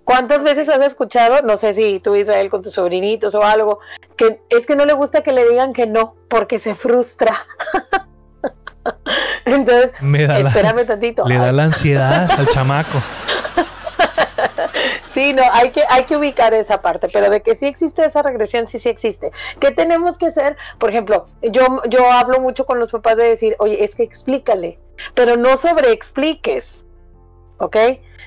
[0.07, 3.81] ¿Cuántas veces has escuchado, no sé si tú Israel con tus sobrinitos o algo,
[4.17, 7.35] que es que no le gusta que le digan que no, porque se frustra?
[9.45, 11.25] Entonces, espérame tantito.
[11.27, 13.03] Le da la ansiedad al chamaco.
[15.09, 18.23] Sí, no, hay que, hay que ubicar esa parte, pero de que sí existe esa
[18.23, 19.33] regresión, sí, sí existe.
[19.61, 20.59] ¿Qué tenemos que hacer?
[20.79, 24.79] Por ejemplo, yo, yo hablo mucho con los papás de decir, oye, es que explícale,
[25.15, 26.85] pero no sobreexpliques,
[27.57, 27.77] ¿ok?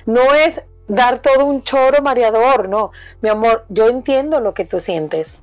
[0.08, 2.92] No es dar todo un choro mareador, no.
[3.22, 5.42] Mi amor, yo entiendo lo que tú sientes.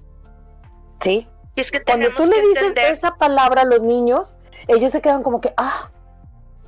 [1.01, 1.27] ¿Sí?
[1.55, 4.37] Y es que Cuando tú le dices esa palabra a los niños,
[4.69, 5.91] ellos se quedan como que, ah,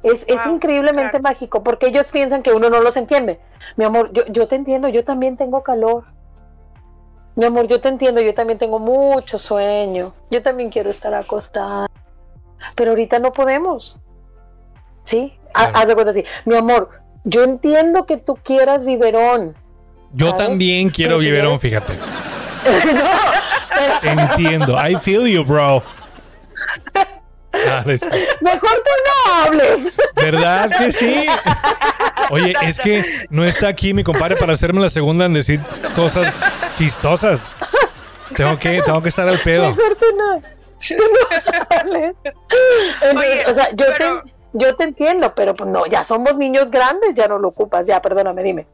[0.03, 3.41] es, es increíblemente mágico, porque ellos piensan que uno no los entiende.
[3.77, 6.05] Mi amor, yo, yo te entiendo, yo también tengo calor.
[7.35, 10.13] Mi amor, yo te entiendo, yo también tengo mucho sueño.
[10.31, 11.89] Yo también quiero estar acostada.
[12.75, 14.01] Pero ahorita no podemos.
[15.03, 15.39] ¿Sí?
[15.55, 16.25] Haz de cuenta así.
[16.45, 16.91] Mi amor,
[17.25, 19.55] yo entiendo que tú quieras biberón.
[20.13, 21.93] Yo también quiero biberón, fíjate.
[24.03, 24.77] Entiendo.
[24.79, 25.83] I feel you, bro.
[27.53, 29.97] Ah, Mejor tú no hables.
[30.17, 31.27] ¿Verdad que sí?
[32.31, 35.61] Oye, es que no está aquí mi compadre para hacerme la segunda en decir
[35.97, 36.33] cosas
[36.77, 37.53] chistosas.
[38.35, 39.71] Tengo que, tengo que estar al pedo.
[39.71, 40.43] Mejor tú no.
[41.71, 42.17] hables.
[43.17, 47.15] Oye, o sea, yo te yo te entiendo, pero pues no, ya somos niños grandes,
[47.15, 48.67] ya no lo ocupas, ya, perdóname, dime.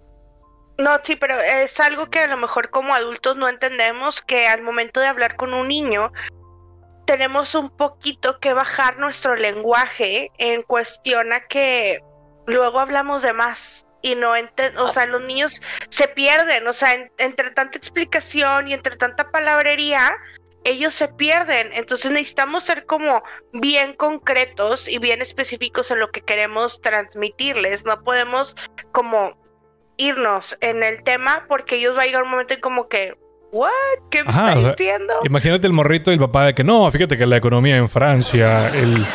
[0.78, 4.62] No, sí, pero es algo que a lo mejor como adultos no entendemos, que al
[4.62, 6.12] momento de hablar con un niño,
[7.06, 12.00] tenemos un poquito que bajar nuestro lenguaje en cuestión a que
[12.46, 14.32] luego hablamos de más y no
[14.78, 20.14] o sea, los niños se pierden, o sea, entre tanta explicación y entre tanta palabrería,
[20.64, 21.70] ellos se pierden.
[21.72, 23.22] Entonces necesitamos ser como
[23.52, 27.84] bien concretos y bien específicos en lo que queremos transmitirles.
[27.84, 28.56] No podemos
[28.92, 29.38] como
[29.96, 33.14] irnos en el tema porque ellos va a llegar un momento en como que,
[33.52, 33.70] ¿what?
[34.10, 35.14] ¿Qué me está diciendo?
[35.24, 38.68] Imagínate el morrito y el papá de que no, fíjate que la economía en Francia,
[38.74, 39.06] el...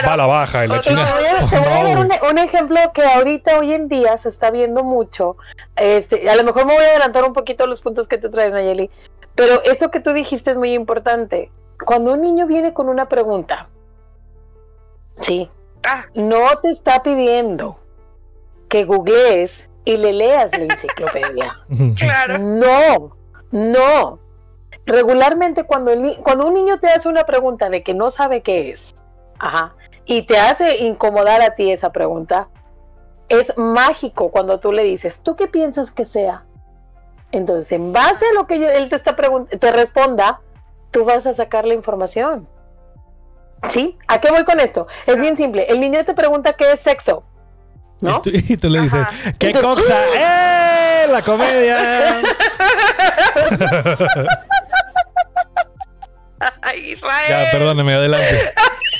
[0.00, 0.08] claro.
[0.08, 1.04] Va a la baja y la China.
[1.04, 5.36] Te voy a, dar un, ejemplo que ahorita, hoy en día, se está viendo mucho.
[5.76, 8.52] Este, a lo mejor me voy a adelantar un poquito los puntos que tú traes,
[8.52, 8.90] Nayeli.
[9.34, 11.50] Pero eso que tú dijiste es muy importante.
[11.84, 13.68] Cuando un niño viene con una pregunta,
[15.20, 15.48] sí,
[15.86, 16.06] ah.
[16.14, 17.78] no te está pidiendo
[18.68, 21.56] que googlees y le leas la enciclopedia.
[21.96, 22.38] claro.
[22.38, 23.16] No,
[23.52, 24.18] no.
[24.84, 28.96] Regularmente cuando, cuando un niño te hace una pregunta de que no sabe qué es,
[29.38, 29.74] ajá,
[30.08, 32.48] y te hace incomodar a ti esa pregunta,
[33.28, 36.46] es mágico cuando tú le dices, ¿tú qué piensas que sea?
[37.30, 40.40] Entonces, en base a lo que él te, está te responda,
[40.90, 42.48] tú vas a sacar la información.
[43.68, 43.98] ¿Sí?
[44.06, 44.86] ¿A qué voy con esto?
[45.04, 45.66] Es bien simple.
[45.68, 47.22] El niño te pregunta qué es sexo.
[48.00, 48.22] ¿No?
[48.24, 49.06] Y tú, le dices,
[49.38, 50.04] ¡qué coxa!
[50.16, 51.06] ¡Eh!
[51.10, 52.22] ¡La comedia!
[56.62, 57.28] Ay, Israel.
[57.28, 58.54] Ya, perdóname, adelante.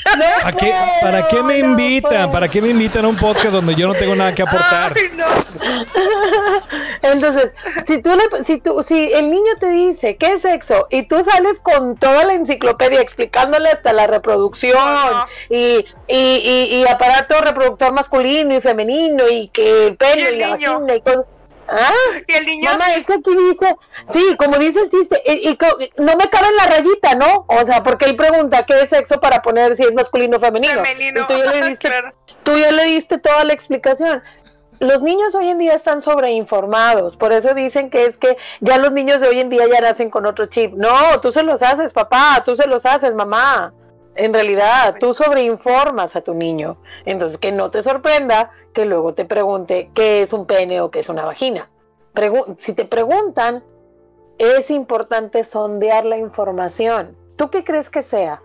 [1.01, 2.31] ¿Para qué, me invitan?
[2.31, 4.93] ¿Para qué me invitan a un podcast donde yo no tengo nada que aportar?
[7.01, 7.53] Entonces,
[7.85, 11.23] si tú, le, si tú, si el niño te dice qué es sexo y tú
[11.23, 14.77] sales con toda la enciclopedia explicándole hasta la reproducción
[15.49, 21.01] Y, y, aparato reproductor masculino y femenino y que el pelo y, la vagina y
[21.01, 21.25] cosas
[21.71, 21.93] ¿Ah?
[22.27, 22.71] Y el niño.
[22.71, 23.75] Mamá, es que aquí dice,
[24.07, 25.57] sí, como dice el chiste, y,
[26.01, 27.45] no me cabe en la rayita, ¿no?
[27.47, 30.83] O sea, porque él pregunta qué es sexo para poner si es masculino o femenino.
[30.83, 31.21] femenino.
[31.21, 31.89] Y tú ya, le diste,
[32.43, 34.23] tú ya le diste toda la explicación.
[34.79, 38.93] Los niños hoy en día están sobreinformados, por eso dicen que es que ya los
[38.93, 40.73] niños de hoy en día ya nacen con otro chip.
[40.73, 43.73] No, tú se los haces, papá, tú se los haces, mamá.
[44.15, 46.77] En realidad, tú sobreinformas a tu niño.
[47.05, 50.99] Entonces, que no te sorprenda que luego te pregunte qué es un pene o qué
[50.99, 51.69] es una vagina.
[52.57, 53.63] si te preguntan,
[54.37, 57.15] es importante sondear la información.
[57.35, 58.41] ¿Tú qué crees que sea?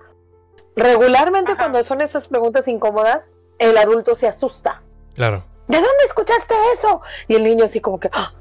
[0.77, 4.83] Regularmente cuando son esas preguntas incómodas, el adulto se asusta.
[5.15, 5.45] Claro.
[5.69, 7.01] ¿De dónde escuchaste eso?
[7.29, 8.33] Y el niño así como que, ¡Ah!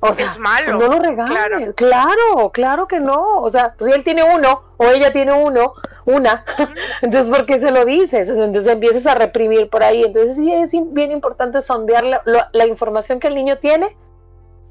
[0.00, 0.78] O sea, es malo.
[0.78, 1.74] No lo regales.
[1.74, 2.50] Claro.
[2.52, 3.42] claro, que no.
[3.42, 5.74] O sea, pues si él tiene uno o ella tiene uno,
[6.06, 6.44] una,
[7.02, 8.28] entonces ¿por qué se lo dices?
[8.30, 10.02] Entonces empiezas a reprimir por ahí.
[10.02, 13.94] Entonces sí es bien importante sondear la, información que el niño tiene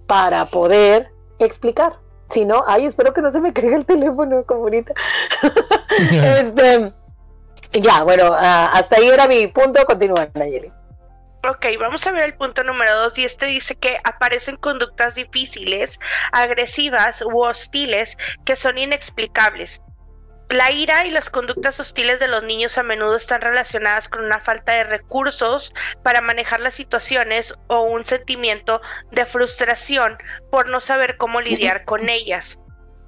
[0.08, 1.98] para poder explicar.
[2.30, 4.94] Si no, ay, espero que no se me caiga el teléfono como ahorita.
[6.00, 6.94] este,
[7.74, 9.84] ya, bueno, ah, hasta ahí era mi punto.
[9.86, 10.72] Continúa, Nayeli.
[11.47, 15.97] Ok, vamos a ver el punto número dos y este dice que aparecen conductas difíciles,
[16.34, 19.82] agresivas u hostiles que son inexplicables.
[20.49, 24.41] La ira y las conductas hostiles de los niños a menudo están relacionadas con una
[24.41, 25.73] falta de recursos
[26.04, 30.17] para manejar las situaciones o un sentimiento de frustración
[30.52, 32.59] por no saber cómo lidiar con ellas.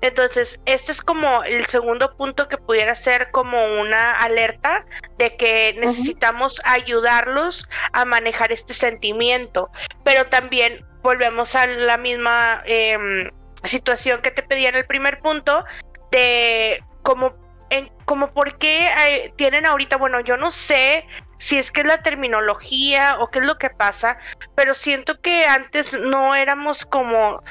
[0.01, 4.85] Entonces, este es como el segundo punto que pudiera ser como una alerta
[5.17, 9.69] de que necesitamos ayudarlos a manejar este sentimiento,
[10.03, 13.29] pero también volvemos a la misma em,
[13.63, 15.63] situación que te pedía en el primer punto
[16.11, 17.35] de como
[17.69, 21.05] en, como por qué eh, tienen ahorita, bueno, yo no sé
[21.37, 24.17] si es que es la terminología o qué es lo que pasa,
[24.55, 27.41] pero siento que antes no éramos como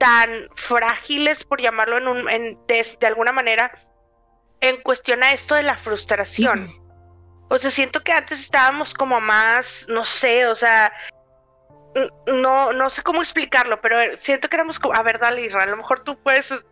[0.00, 3.70] tan frágiles, por llamarlo en un, en, de, alguna manera,
[4.62, 6.72] en cuestión a esto de la frustración.
[7.50, 10.90] O sea, siento que antes estábamos como más, no sé, o sea,
[12.26, 15.76] no, no sé cómo explicarlo, pero siento que éramos como, a ver, dale, a lo
[15.76, 16.64] mejor tú puedes...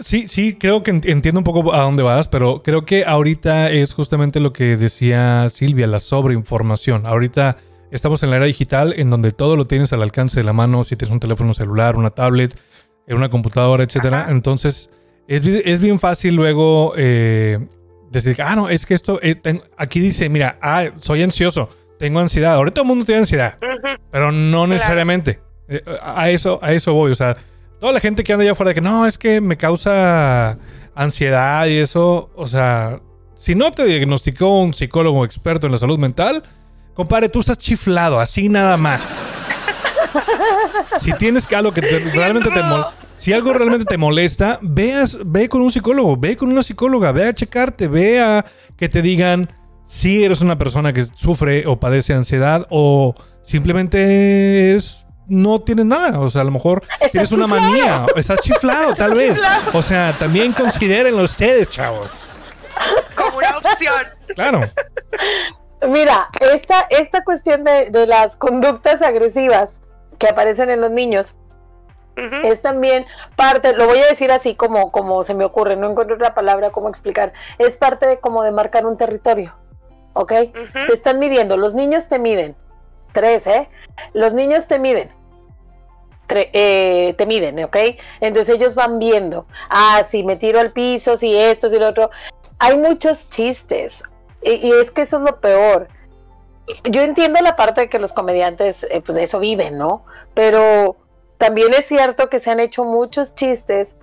[0.00, 3.94] Sí, sí, creo que entiendo un poco a dónde vas, pero creo que ahorita es
[3.94, 7.06] justamente lo que decía Silvia, la sobreinformación.
[7.06, 7.58] Ahorita
[7.92, 10.82] estamos en la era digital en donde todo lo tienes al alcance de la mano,
[10.84, 12.58] si tienes un teléfono celular, una tablet,
[13.06, 14.26] una computadora, etcétera.
[14.30, 14.90] Entonces,
[15.28, 17.58] es, es, bien fácil luego eh,
[18.10, 19.36] decir, ah, no, es que esto, eh,
[19.76, 22.54] aquí dice, mira, ah, soy ansioso, tengo ansiedad.
[22.54, 23.58] Ahorita todo el mundo tiene ansiedad,
[24.10, 25.40] pero no necesariamente.
[25.68, 27.12] Eh, a eso, a eso voy.
[27.12, 27.36] O sea,
[27.78, 30.58] toda la gente que anda allá afuera de que no, es que me causa
[30.94, 33.00] ansiedad y eso, o sea,
[33.36, 36.42] si no te diagnosticó un psicólogo experto en la salud mental,
[36.94, 39.22] compadre, tú estás chiflado, así nada más
[41.00, 42.62] si tienes que algo que realmente te
[43.16, 47.28] si algo realmente te molesta, veas, ve con un psicólogo, ve con una psicóloga, ve
[47.28, 48.44] a checarte, ve a
[48.76, 49.48] que te digan
[49.86, 56.18] si eres una persona que sufre o padece ansiedad o simplemente es no tienes nada,
[56.18, 56.82] o sea, a lo mejor
[57.12, 59.40] tienes una manía, estás chiflado tal vez.
[59.72, 62.28] O sea, también considérenlo ustedes, chavos.
[63.14, 63.94] Como una opción.
[64.34, 64.60] Claro.
[65.88, 69.80] Mira, esta, esta cuestión de, de las conductas agresivas
[70.18, 71.34] que aparecen en los niños
[72.44, 73.06] es también
[73.36, 76.70] parte, lo voy a decir así como, como se me ocurre, no encuentro otra palabra
[76.70, 79.54] como explicar, es parte de como de marcar un territorio,
[80.12, 80.32] ¿ok?
[80.86, 82.54] Te están midiendo, los niños te miden,
[83.12, 83.68] tres, ¿eh?
[84.12, 85.10] Los niños te miden,
[86.28, 87.76] Tre- eh, te miden, ¿ok?
[88.20, 92.10] Entonces ellos van viendo, ah, si me tiro al piso, si esto, si lo otro.
[92.58, 94.04] Hay muchos chistes,
[94.42, 95.88] y, es que eso es lo peor.
[96.84, 100.04] Yo entiendo la parte de que los comediantes, eh, pues de eso viven, ¿no?
[100.34, 100.96] Pero
[101.38, 103.96] también es cierto que se han hecho muchos chistes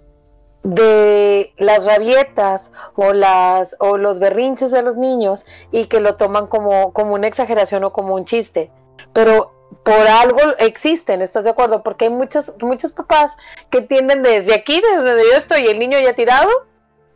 [0.64, 6.48] de las rabietas o las o los berrinches de los niños y que lo toman
[6.48, 8.72] como, como una exageración o como un chiste.
[9.14, 11.82] Pero por algo existen, ¿estás de acuerdo?
[11.84, 13.32] Porque hay muchos, muchos papás
[13.70, 16.50] que tienden desde aquí, desde donde yo estoy, el niño ya tirado,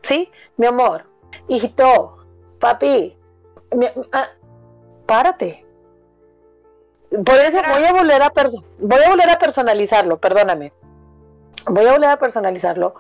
[0.02, 0.32] ¿sí?
[0.58, 1.06] Mi amor,
[1.48, 2.23] hijito,
[2.64, 3.18] papi,
[3.76, 4.30] mi- ah,
[5.06, 5.66] párate.
[7.10, 8.32] Por eso voy a volver a
[8.80, 10.72] voy a volver a personalizarlo, perdóname.
[11.68, 12.96] Voy a volver a personalizarlo.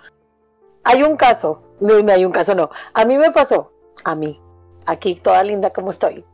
[0.83, 2.69] Hay un caso, no, no hay un caso, no.
[2.93, 3.71] A mí me pasó,
[4.03, 4.39] a mí,
[4.85, 6.25] aquí toda linda como estoy.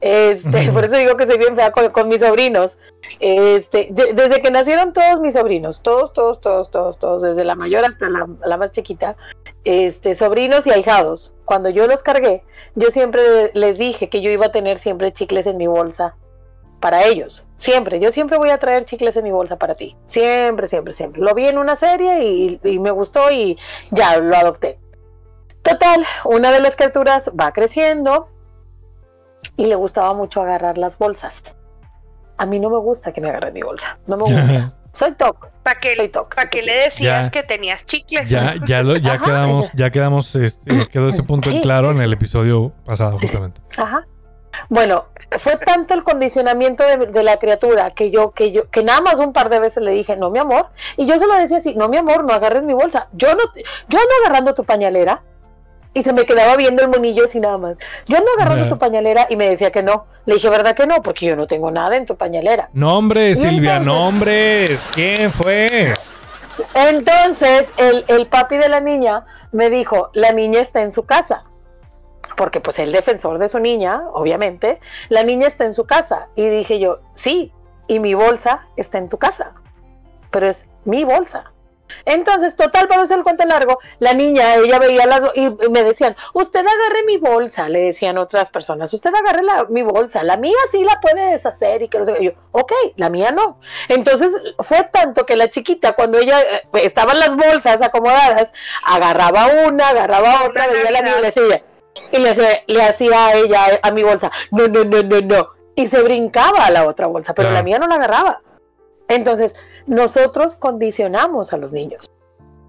[0.00, 2.78] Este, por eso digo que soy bien fea con, con mis sobrinos.
[3.20, 7.54] Este, de- desde que nacieron todos mis sobrinos, todos, todos, todos, todos, todos, desde la
[7.54, 9.16] mayor hasta la, la más chiquita,
[9.64, 11.34] este, sobrinos y ahijados.
[11.44, 12.42] Cuando yo los cargué,
[12.74, 16.16] yo siempre les dije que yo iba a tener siempre chicles en mi bolsa
[16.80, 17.46] para ellos.
[17.56, 19.96] Siempre, yo siempre voy a traer chicles en mi bolsa para ti.
[20.06, 21.22] Siempre, siempre, siempre.
[21.22, 23.58] Lo vi en una serie y, y me gustó y
[23.90, 24.78] ya lo adopté.
[25.62, 28.28] Total, una de las criaturas va creciendo
[29.56, 31.54] y le gustaba mucho agarrar las bolsas.
[32.36, 33.98] A mí no me gusta que me agarren mi bolsa.
[34.08, 34.74] No me gusta.
[34.92, 35.48] Soy TOC.
[35.64, 36.34] ¿Para qué, Soy TOC.
[36.36, 37.30] pa' qué le decías Ya.
[37.30, 38.30] que tenías chicles?
[38.30, 39.24] Ya, ya, lo, ya Ajá.
[39.24, 43.12] quedamos, ya quedamos, este, quedó ese punto en Sí, claro sí, en el episodio pasado,
[43.14, 43.26] Sí, sí.
[43.26, 43.60] justamente.
[43.76, 44.06] Ajá.
[44.68, 45.06] Bueno,
[45.40, 49.14] fue tanto el condicionamiento de, de la criatura que yo, que yo, que nada más
[49.16, 50.68] un par de veces le dije, no, mi amor.
[50.96, 53.08] Y yo se lo decía así, no, mi amor, no agarres mi bolsa.
[53.14, 53.42] Yo no,
[53.88, 55.22] yo no agarrando tu pañalera.
[55.94, 57.76] Y se me quedaba viendo el monillo así nada más.
[58.06, 60.06] Yo no agarrando tu pañalera y me decía que no.
[60.26, 61.00] Le dije, ¿verdad que no?
[61.02, 62.68] Porque yo no tengo nada en tu pañalera.
[62.72, 64.88] Nombres, Silvia, entonces- nombres.
[64.92, 65.94] ¿Quién fue?
[66.74, 71.44] Entonces, el, el papi de la niña me dijo, la niña está en su casa.
[72.36, 76.26] Porque pues el defensor de su niña, obviamente, la niña está en su casa.
[76.34, 77.52] Y dije yo, sí,
[77.86, 79.52] y mi bolsa está en tu casa.
[80.30, 81.52] Pero es mi bolsa.
[82.06, 86.16] Entonces, total, para hacer el cuento largo, la niña, ella veía las y me decían,
[86.32, 90.56] usted agarre mi bolsa, le decían otras personas, usted agarre la, mi bolsa, la mía
[90.70, 92.22] sí la puede deshacer y que no sé qué".
[92.22, 93.58] Y yo, ok, la mía no.
[93.88, 98.52] Entonces, fue tanto que la chiquita, cuando ella eh, estaban las bolsas acomodadas,
[98.86, 101.64] agarraba una, agarraba otra, veía la mía y le hacía,
[102.12, 105.48] y le, hacía- le hacía a ella, a mi bolsa, no, no, no, no, no.
[105.76, 107.58] Y se brincaba a la otra bolsa, pero Claro.
[107.60, 108.40] la mía no la agarraba.
[109.08, 109.54] Entonces,
[109.86, 112.10] nosotros condicionamos a los niños.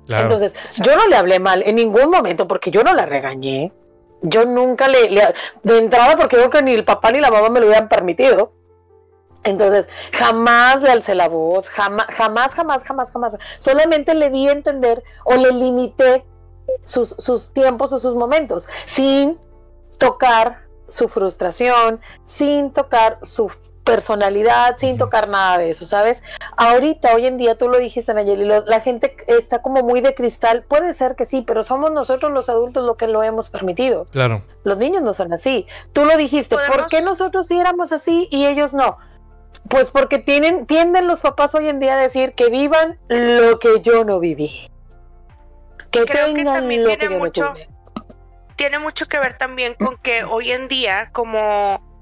[0.08, 0.24] Claro.
[0.24, 0.54] Entonces,
[0.84, 3.74] yo no le hablé mal en ningún momento porque yo no la regañé.
[4.22, 7.50] Yo nunca le, le- de entrada porque creo que ni el papá ni la mamá
[7.50, 8.52] me lo hubieran permitido.
[9.44, 13.36] Entonces, jamás le alcé la voz, jamás, jamás, jamás, jamás, jamás.
[13.60, 16.26] Solamente le di a entender o le limité
[16.84, 19.38] sus, sus tiempos o sus momentos, sin
[20.00, 23.52] tocar su frustración, sin tocar su
[23.86, 26.22] personalidad, sin tocar nada de eso, ¿sabes?
[26.58, 30.14] Ahorita, hoy en día, tú lo dijiste, Nayeli, lo- la gente está como muy de
[30.14, 30.64] cristal.
[30.64, 34.06] Puede ser que sí, pero somos nosotros los adultos los que lo hemos permitido.
[34.12, 34.42] Claro.
[34.64, 35.66] Los niños no son así.
[35.94, 38.98] Tú lo dijiste, ¿por qué nosotros sí éramos así y ellos no?
[39.70, 43.80] Pues porque tienen, tienden los papás hoy en día a decir que vivan lo que
[43.82, 44.68] yo no viví.
[45.92, 47.70] Que Creo que tengan también lo tiene que yo mucho- no tuve.
[48.58, 51.95] tiene mucho que ver también con que hoy en día, como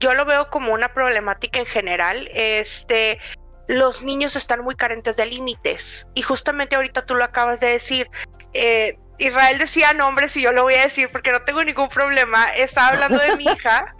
[0.00, 3.18] yo lo veo como una problemática en general, este,
[3.66, 6.06] los niños están muy carentes de límites.
[6.14, 8.10] Y justamente ahorita tú lo acabas de decir.
[8.54, 12.50] eh, Israel decía nombres y yo lo voy a decir porque no tengo ningún problema.
[12.52, 13.94] Estaba hablando de mi hija.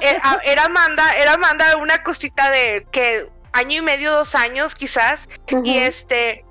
[0.00, 5.28] era, era Amanda, era Amanda una cosita de que año y medio, dos años quizás.
[5.64, 6.44] Y este,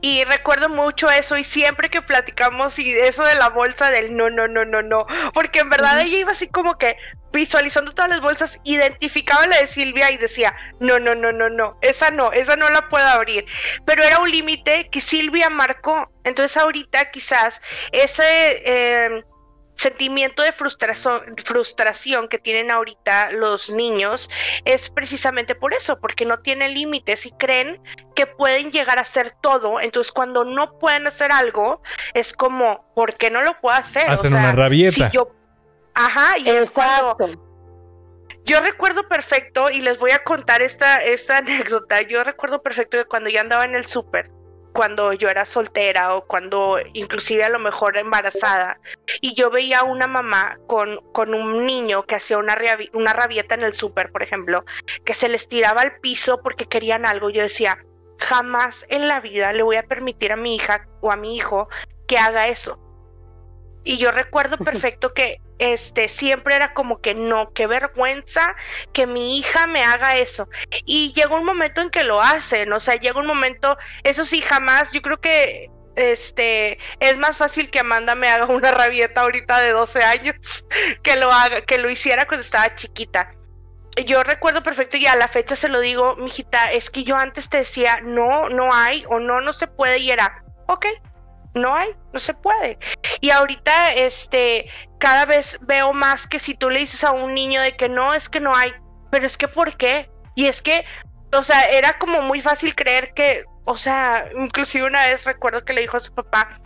[0.00, 4.30] y recuerdo mucho eso y siempre que platicamos y eso de la bolsa del no,
[4.30, 6.96] no, no, no, no, porque en verdad ella iba así como que
[7.36, 11.78] visualizando todas las bolsas, identificaba la de Silvia y decía, no, no, no, no, no,
[11.82, 13.46] esa no, esa no la puedo abrir,
[13.84, 17.60] pero era un límite que Silvia marcó, entonces ahorita quizás
[17.92, 18.24] ese...
[18.64, 19.22] eh,
[19.76, 24.30] sentimiento de frustración, frustración que tienen ahorita los niños
[24.64, 27.80] es precisamente por eso, porque no tienen límites y creen
[28.14, 29.78] que pueden llegar a hacer todo.
[29.80, 31.82] Entonces, cuando no pueden hacer algo,
[32.14, 34.08] es como, ¿por qué no lo puedo hacer?
[34.08, 35.10] Hacen una rabieta.
[35.10, 35.30] Si yo,
[35.98, 37.16] Ajá, y es cuando
[38.44, 43.06] yo recuerdo perfecto, y les voy a contar esta, esta anécdota, yo recuerdo perfecto que
[43.06, 44.30] cuando yo andaba en el súper,
[44.74, 48.78] cuando yo era soltera o cuando inclusive a lo mejor embarazada,
[49.22, 52.58] y yo veía a una mamá con, con un niño que hacía una,
[52.92, 54.66] una rabieta en el súper, por ejemplo,
[55.02, 57.78] que se les tiraba al piso porque querían algo, yo decía,
[58.18, 61.68] jamás en la vida le voy a permitir a mi hija o a mi hijo
[62.06, 62.85] que haga eso.
[63.86, 68.54] Y yo recuerdo perfecto que este siempre era como que no, qué vergüenza
[68.92, 70.48] que mi hija me haga eso.
[70.84, 74.42] Y llega un momento en que lo hacen, o sea, llega un momento, eso sí,
[74.42, 79.60] jamás, yo creo que este es más fácil que Amanda me haga una rabieta ahorita
[79.60, 80.66] de 12 años
[81.02, 83.32] que lo haga, que lo hiciera cuando estaba chiquita.
[84.04, 87.48] Yo recuerdo perfecto y a la fecha se lo digo, mijita, es que yo antes
[87.48, 90.86] te decía, no, no hay, o no, no se puede, y era, ok,
[91.56, 92.78] no hay, no se puede.
[93.20, 97.60] Y ahorita, este, cada vez veo más que si tú le dices a un niño
[97.60, 98.72] de que no, es que no hay,
[99.10, 100.10] pero es que ¿por qué?
[100.34, 100.84] Y es que,
[101.32, 105.72] o sea, era como muy fácil creer que, o sea, inclusive una vez recuerdo que
[105.72, 106.60] le dijo a su papá,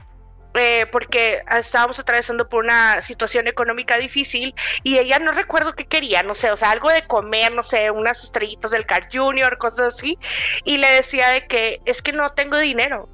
[0.55, 6.25] eh, porque estábamos atravesando por una situación económica difícil y ella no recuerdo qué quería,
[6.25, 9.95] no sé, o sea, algo de comer, no sé, unas estrellitas del Car Junior, cosas
[9.95, 10.19] así,
[10.65, 13.09] y le decía de que es que no tengo dinero.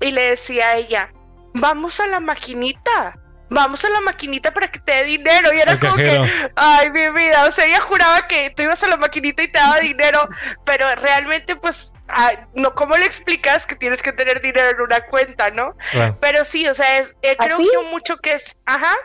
[0.00, 1.12] Y le decía a ella,
[1.60, 3.18] vamos a la maquinita.
[3.48, 5.52] Vamos a la maquinita para que te dé dinero.
[5.52, 7.44] Y era como que, ay, mi vida.
[7.46, 10.28] O sea, ella juraba que tú ibas a la maquinita y te daba dinero.
[10.64, 11.92] pero realmente, pues,
[12.54, 15.76] no, ¿cómo le explicas que tienes que tener dinero en una cuenta, no?
[16.20, 18.96] Pero sí, o sea, es, eh, creo que mucho que es, ajá,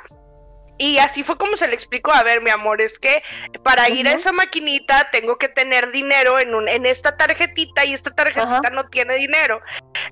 [0.81, 3.21] y así fue como se le explicó, a ver, mi amor, es que
[3.63, 7.93] para ir a esa maquinita tengo que tener dinero en un, en esta tarjetita y
[7.93, 9.61] esta tarjetita no tiene dinero.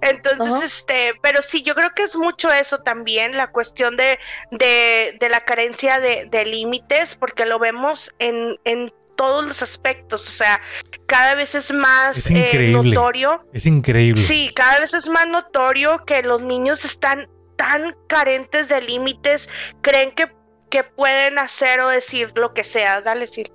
[0.01, 4.19] Entonces, este, pero sí, yo creo que es mucho eso también, la cuestión de,
[4.51, 10.21] de, de la carencia de, de límites, porque lo vemos en, en todos los aspectos,
[10.21, 10.61] o sea,
[11.07, 13.43] cada vez es más eh, notorio.
[13.53, 14.21] Es increíble.
[14.21, 19.49] Sí, cada vez es más notorio que los niños están tan carentes de límites,
[19.81, 20.31] creen que
[20.69, 23.01] que pueden hacer o decir lo que sea.
[23.01, 23.51] Dale, decir.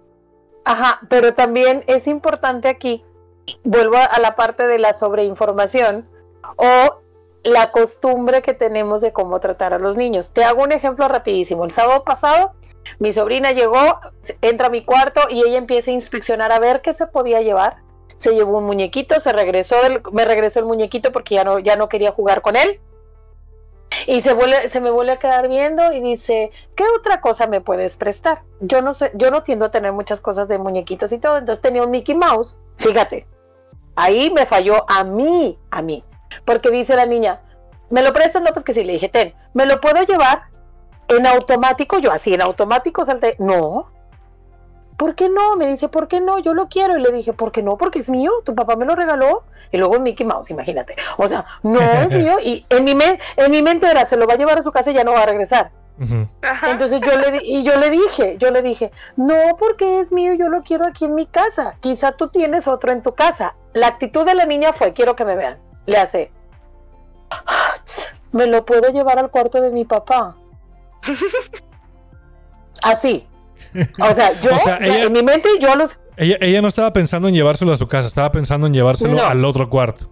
[0.65, 3.05] Ajá, pero también es importante aquí,
[3.65, 6.09] vuelvo a la parte de la sobreinformación
[6.57, 7.01] o
[7.43, 10.31] la costumbre que tenemos de cómo tratar a los niños.
[10.31, 11.65] Te hago un ejemplo rapidísimo.
[11.65, 12.55] El sábado pasado,
[12.99, 14.01] mi sobrina llegó,
[14.41, 17.77] entra a mi cuarto y ella empieza a inspeccionar a ver qué se podía llevar.
[18.17, 19.77] Se llevó un muñequito, se regresó,
[20.13, 22.81] me regresó el muñequito porque ya no, ya no quería jugar con él.
[24.07, 27.61] Y se, vuelve, se me vuelve a quedar viendo y dice, ¿qué otra cosa me
[27.61, 28.43] puedes prestar?
[28.61, 31.63] Yo no sé, yo no tiendo a tener muchas cosas de muñequitos y todo, entonces
[31.63, 33.27] tenía un Mickey Mouse, fíjate,
[33.97, 36.05] ahí me falló a mí, a mí,
[36.45, 37.43] porque dice la niña,
[37.91, 38.43] ¿me lo prestas?
[38.43, 40.45] No, pues que sí, le dije, ten, ¿me lo puedo llevar
[41.09, 41.99] en automático?
[41.99, 43.91] Yo así, en automático salté, no,
[45.05, 45.57] ¿por qué no?
[45.57, 46.39] Me dice, ¿por qué no?
[46.39, 46.97] Yo lo quiero.
[46.97, 47.77] Y le dije, ¿por qué no?
[47.77, 49.43] Porque es mío, tu papá me lo regaló.
[49.71, 50.97] Y luego Mickey Mouse, imagínate.
[51.19, 52.39] O sea, no es mío.
[52.43, 52.97] Y en mi,
[53.37, 55.13] en mi mente era, se lo va a llevar a su casa y ya no
[55.13, 55.73] va a regresar.
[55.99, 60.49] Entonces yo le, y yo le dije, yo le dije, no porque es mío, yo
[60.49, 61.77] lo quiero aquí en mi casa.
[61.81, 63.57] Quizá tú tienes otro en tu casa.
[63.75, 65.59] La actitud de la niña fue, quiero que me vean.
[65.85, 66.33] Le hace,
[68.33, 70.35] me lo puedo llevar al cuarto de mi papá.
[72.83, 73.29] Así,
[74.01, 74.51] o sea, yo,
[74.81, 75.97] en mi mente, yo los.
[76.17, 79.45] Ella, ella no estaba pensando en llevárselo a su casa, estaba pensando en llevárselo al
[79.45, 80.11] otro cuarto.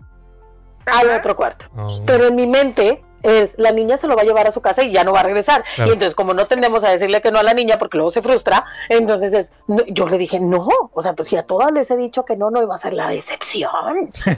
[0.87, 1.67] Al otro cuarto.
[1.77, 2.03] Oh.
[2.05, 4.83] Pero en mi mente, es la niña se lo va a llevar a su casa
[4.83, 5.65] y ya no va a regresar.
[5.79, 8.23] Y entonces, como no tendemos a decirle que no a la niña porque luego se
[8.23, 9.53] frustra, entonces es,
[9.89, 10.69] yo le dije no.
[10.93, 12.93] O sea, pues si a todas les he dicho que no, no iba a ser
[12.93, 13.71] la decepción.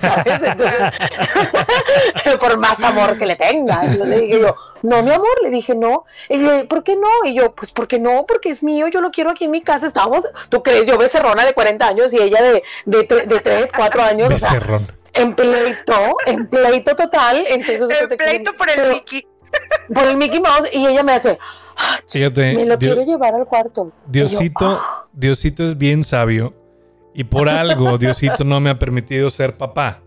[0.01, 0.41] ¿Sabes?
[2.41, 3.83] por más amor que le tenga.
[3.85, 6.05] le dije yo, no, mi amor, le dije no.
[6.29, 7.09] Y le ¿por qué no?
[7.25, 9.87] Y yo, pues porque no, porque es mío, yo lo quiero aquí en mi casa.
[9.87, 14.03] Estamos, tú crees, yo becerrona de 40 años y ella de, de, de 3, 4
[14.03, 14.29] años.
[14.29, 17.45] Becerrón en pleito, en pleito total.
[17.49, 19.27] Entonces, en pleito por el Mickey.
[19.93, 21.39] Por el Mickey Mouse y ella me hace,
[22.35, 23.93] me lo quiero llevar al cuarto.
[24.07, 25.07] Diosito, ah".
[25.13, 26.55] Diosito es bien sabio
[27.15, 30.01] y por algo Diosito no me ha permitido ser papá.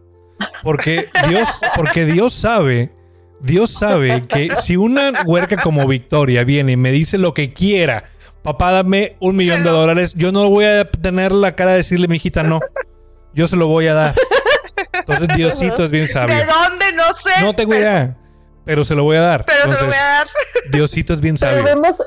[0.61, 2.91] Porque Dios, porque Dios sabe,
[3.39, 8.05] Dios sabe que si una huerca como Victoria viene y me dice lo que quiera,
[8.43, 12.07] papá, dame un millón de dólares, yo no voy a tener la cara de decirle,
[12.07, 12.59] mi hijita, no.
[13.33, 14.15] Yo se lo voy a dar.
[14.99, 16.35] Entonces Diosito es bien sabio.
[16.35, 16.93] ¿De dónde?
[16.93, 17.41] No sé.
[17.41, 18.15] No tengo idea.
[18.65, 19.45] Pero se lo voy a dar.
[19.45, 20.27] Pero se lo voy a dar.
[20.71, 21.63] Diosito es bien sabio.
[21.63, 21.97] Pero vemos,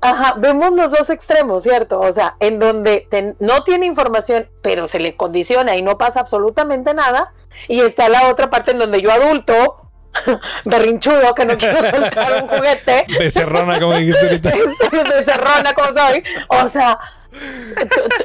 [0.00, 2.00] ajá, vemos los dos extremos, ¿cierto?
[2.00, 3.08] O sea, en donde
[3.40, 7.32] no tiene información, pero se le condiciona y no pasa absolutamente nada.
[7.68, 9.86] Y está la otra parte en donde yo adulto
[10.64, 13.06] berrinchudo que no quiero soltar un juguete.
[13.18, 14.52] Becerrona, como dijiste ahorita.
[14.90, 16.22] Becerrona como soy.
[16.48, 16.98] O sea,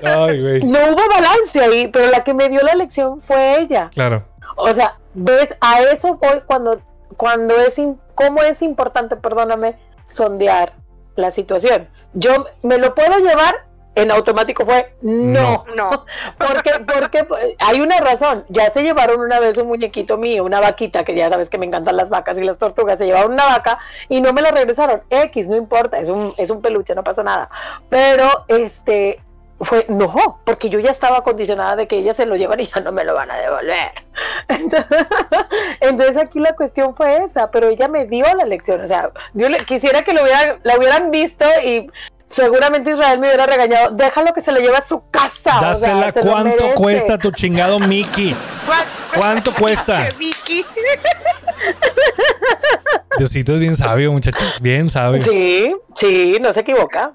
[0.04, 0.64] Ay, güey.
[0.64, 3.90] no hubo balance ahí, pero la que me dio la lección fue ella.
[3.94, 4.26] Claro.
[4.58, 6.82] O sea, ves, a eso voy cuando,
[7.18, 10.74] cuando es, im- cómo es importante, perdóname, sondear
[11.16, 11.88] la situación.
[12.14, 13.66] Yo me lo puedo llevar,
[13.96, 15.66] en automático fue no.
[15.76, 16.06] No.
[16.38, 17.28] Porque, porque
[17.60, 18.46] hay una razón.
[18.50, 21.66] Ya se llevaron una vez un muñequito mío, una vaquita, que ya sabes que me
[21.66, 22.98] encantan las vacas y las tortugas.
[22.98, 23.80] Se llevaron una vaca
[24.10, 25.02] y no me la regresaron.
[25.10, 27.50] X, no importa, es un, es un peluche, no pasa nada.
[27.90, 29.22] Pero este
[29.62, 32.82] fue no, porque yo ya estaba condicionada de que ella se lo llevan y ya
[32.82, 33.92] no me lo van a devolver.
[34.48, 35.08] Entonces,
[35.82, 38.82] entonces aquí la cuestión fue esa, pero ella me dio la lección.
[38.82, 41.90] O sea, yo le, quisiera que lo hubieran, la hubieran visto y
[42.32, 43.92] seguramente Israel me hubiera regañado.
[43.92, 45.58] Déjalo que se lo lleve a su casa.
[45.58, 48.36] o sea, Dásela cuánto cuesta tu chingado Mickey.
[49.16, 50.08] ¿Cuánto cuesta?
[50.18, 50.66] Vicky.
[53.18, 54.60] Diosito es bien sabio, muchachos.
[54.62, 55.24] Bien sabio.
[55.24, 57.14] Sí, sí, no se equivoca.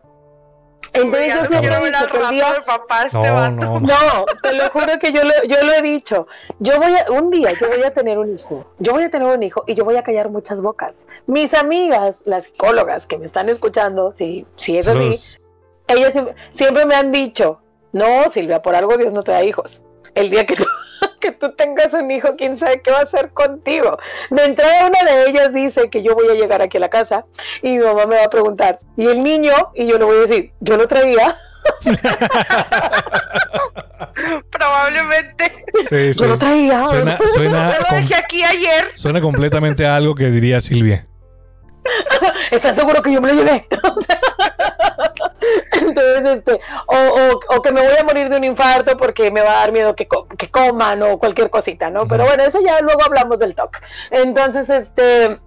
[1.03, 3.51] Entonces yo no siempre he dicho al que el día, de papá este No, vato.
[3.57, 3.80] no, no.
[3.80, 6.26] No, te lo juro que yo lo, yo lo he dicho.
[6.59, 8.66] Yo voy a, un día yo voy a tener un hijo.
[8.78, 11.07] Yo voy a tener un hijo y yo voy a callar muchas bocas.
[11.26, 15.38] Mis amigas, las psicólogas que me están escuchando, si, si es así,
[15.88, 17.61] ellas siempre, siempre me han dicho,
[17.92, 19.80] no, Silvia, por algo Dios no te da hijos.
[20.14, 20.66] El día que tú,
[21.27, 23.99] que tú tengas un hijo, quién sabe qué va a hacer contigo.
[24.31, 27.24] De entrada, una de ellas dice que yo voy a llegar aquí a la casa
[27.62, 29.53] y mi mamá me va a preguntar, ¿y el niño?
[29.74, 31.37] Y yo le voy a decir, yo lo traía,
[34.51, 35.53] Probablemente.
[35.91, 36.20] Sí, sí.
[36.20, 36.87] yo lo traía.
[36.87, 38.85] Suena, suena, Yo lo dejé aquí ayer.
[38.95, 41.07] suena completamente a algo que diría Silvia.
[42.51, 43.66] ¿Estás seguro que yo me lo llevé?
[45.72, 49.41] Entonces, este, o, o- o que me voy a morir de un infarto porque me
[49.43, 52.07] va a dar miedo que, co- que coman o cualquier cosita, ¿no?
[52.09, 53.76] Pero bueno, eso ya luego hablamos del TOC.
[54.11, 55.39] Entonces, este,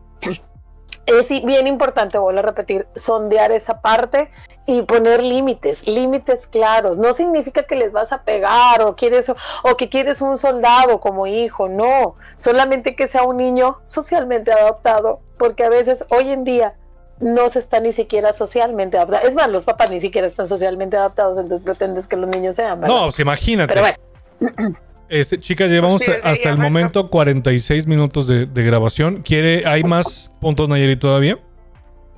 [1.05, 4.29] es bien importante, vuelvo a repetir, sondear esa parte
[4.67, 6.97] y poner límites, límites claros.
[6.97, 11.25] No significa que les vas a pegar o quieres o que quieres un soldado como
[11.27, 12.15] hijo, no.
[12.35, 16.75] Solamente que sea un niño socialmente adaptado, porque a veces hoy en día
[17.19, 19.27] no se está ni siquiera socialmente adaptado.
[19.27, 22.79] Es más, los papás ni siquiera están socialmente adaptados, entonces pretendes que los niños sean,
[22.79, 22.95] ¿verdad?
[22.95, 23.73] No, pues imagínate.
[23.73, 24.77] Pero bueno,
[25.09, 29.23] Este, chicas, llevamos Sí, hasta el me momento 46 minutos de, de grabación.
[29.23, 31.39] ¿Quiere, hay más puntos Nayeli todavía?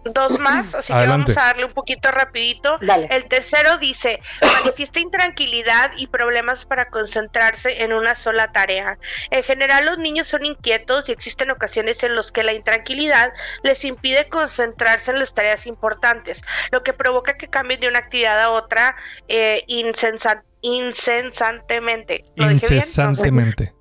[0.04, 1.26] Dos más, así Adelante.
[1.28, 2.78] que vamos a darle un poquito rapidito.
[2.82, 3.08] dale.
[3.12, 8.98] El tercero dice, manifiesta intranquilidad y problemas para concentrarse en una sola tarea.
[9.30, 13.32] En general los niños son inquietos y existen ocasiones en las que la intranquilidad
[13.64, 16.42] les impide concentrarse en las tareas importantes,
[16.72, 18.96] lo que provoca que cambien de una actividad a otra
[19.28, 22.26] eh, insensa- incesantemente.
[22.36, 22.80] ¿Lo dije bien?
[22.80, 23.02] No sé.
[23.02, 23.74] Incesantemente.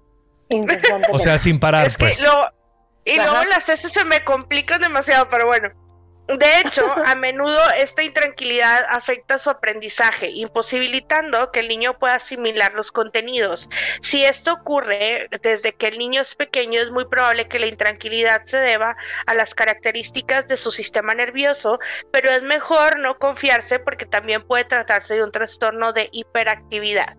[1.13, 2.21] O sea, sin parar, Es que pues.
[2.21, 2.49] lo-
[3.05, 3.31] y Ajá.
[3.31, 5.71] luego las S se me complican demasiado, pero bueno.
[6.39, 12.73] De hecho, a menudo esta intranquilidad afecta su aprendizaje, imposibilitando que el niño pueda asimilar
[12.75, 13.69] los contenidos.
[14.01, 18.45] Si esto ocurre desde que el niño es pequeño, es muy probable que la intranquilidad
[18.45, 21.81] se deba a las características de su sistema nervioso,
[22.13, 27.17] pero es mejor no confiarse porque también puede tratarse de un trastorno de hiperactividad.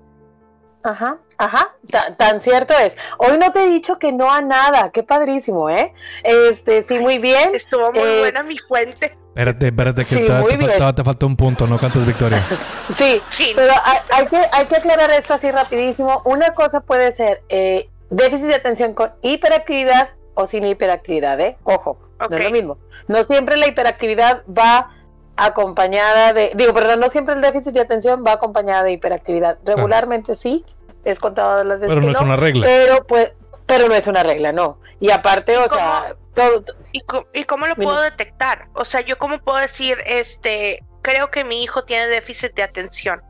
[0.84, 2.96] Ajá, ajá, ta- tan cierto es.
[3.18, 5.94] Hoy no te he dicho que no a nada, qué padrísimo, ¿eh?
[6.24, 7.54] Este, sí, muy bien.
[7.54, 9.16] Estuvo muy Eh, buena mi fuente.
[9.30, 10.70] Espérate, espérate, que Sí, te, te bien.
[10.70, 12.44] faltaba, te falta un punto, no cantas victoria.
[12.98, 13.54] Sí, Sí.
[13.56, 16.22] pero hay, hay que, hay que aclarar esto así rapidísimo.
[16.26, 21.58] Una cosa puede ser eh, déficit de atención con hiperactividad o sin hiperactividad, ¿eh?
[21.64, 21.98] Ojo,
[22.30, 22.78] no es lo mismo.
[23.08, 24.90] No siempre la hiperactividad va
[25.38, 29.58] acompañada de, digo, perdón, no siempre el déficit de atención va acompañada de hiperactividad.
[29.66, 30.64] Regularmente sí,
[31.04, 32.66] es contado las veces Pero no que es no, una regla.
[32.66, 33.32] pero pues,
[33.66, 34.80] pero no es una regla, no.
[35.00, 35.76] Y aparte, o cómo?
[35.76, 38.68] sea, todo, ¿Y, co- y cómo lo puedo detectar?
[38.74, 43.22] O sea, yo cómo puedo decir, este, creo que mi hijo tiene déficit de atención.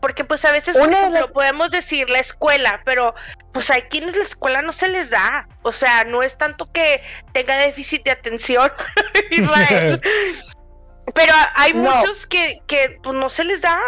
[0.00, 3.14] Porque pues a veces, por ejemplo, las- podemos decir la escuela, pero
[3.52, 5.48] pues hay quienes la escuela no se les da.
[5.62, 7.00] O sea, no es tanto que
[7.32, 8.70] tenga déficit de atención,
[9.30, 10.00] Israel.
[11.14, 11.94] pero hay No.
[11.96, 13.78] muchos que, que pues no se les da.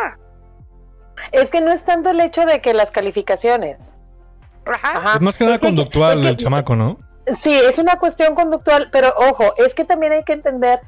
[1.32, 3.96] es que no es tanto el hecho de que las calificaciones.
[4.66, 4.98] Ajá.
[4.98, 5.14] Ajá.
[5.16, 6.98] Es más que nada Es que- conductual es que- el chamaco, ¿no?
[7.36, 10.80] Sí, es una cuestión conductual, pero ojo, es que también hay que entender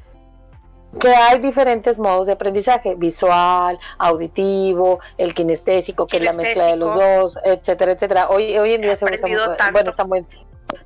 [0.99, 6.75] que hay diferentes modos de aprendizaje, visual, auditivo, el kinestésico, que es la mezcla de
[6.75, 8.27] los dos, etcétera, etcétera.
[8.29, 9.71] Hoy, hoy en día se usa mucho, tanto.
[9.73, 10.25] bueno, está muy...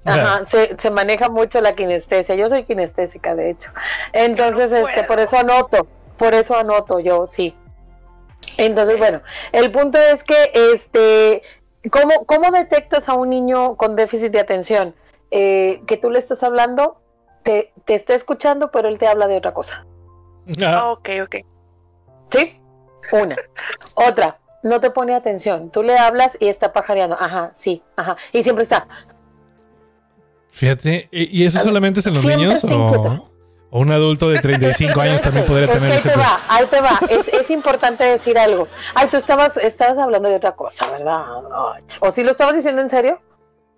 [0.06, 2.36] Ajá, se, se maneja mucho la kinestesia.
[2.36, 3.72] Yo soy kinestésica, de hecho.
[4.14, 7.56] Entonces, no este, por eso anoto, por eso anoto yo, sí.
[8.58, 9.22] Entonces, bueno,
[9.52, 11.42] el punto es que, este,
[11.92, 14.96] ¿cómo, cómo detectas a un niño con déficit de atención?
[15.32, 17.02] eh, que tú le estás hablando,
[17.44, 19.86] te, te está escuchando, pero él te habla de otra cosa.
[20.64, 21.36] Ah, Ok, ok.
[22.30, 22.62] ¿Sí?
[23.12, 23.36] Una.
[23.96, 25.70] Otra, no te pone atención.
[25.70, 27.18] Tú le hablas y está pajareando.
[27.20, 28.18] Ajá, sí, ajá.
[28.32, 28.88] Y siempre está.
[30.50, 33.30] Fíjate, ¿y eso solamente es en los siempre niños o,
[33.70, 36.34] o un adulto de 35 años también podría Es que tener ahí ese te problema?
[36.48, 37.00] va, ahí te va.
[37.10, 38.68] Es, es importante decir algo.
[38.95, 41.24] Ay, tú estabas, estabas hablando de otra cosa, ¿verdad?
[42.00, 43.22] ¿O si lo estabas diciendo en serio?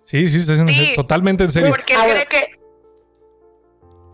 [0.04, 0.92] Sí, sí, está haciendo Sí.
[0.96, 1.68] totalmente en serio.
[1.70, 2.60] Porque cree que,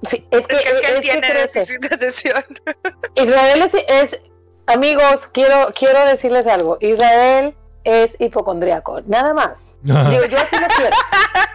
[0.03, 1.61] Sí, es que, es que, él es que tiene crece.
[3.17, 4.21] Israel es, es-
[4.67, 6.77] amigos, quiero, quiero decirles algo.
[6.81, 7.55] Israel
[7.85, 9.79] es hipocondríaco, nada más.
[9.83, 10.97] Digo, yo así lo quiero,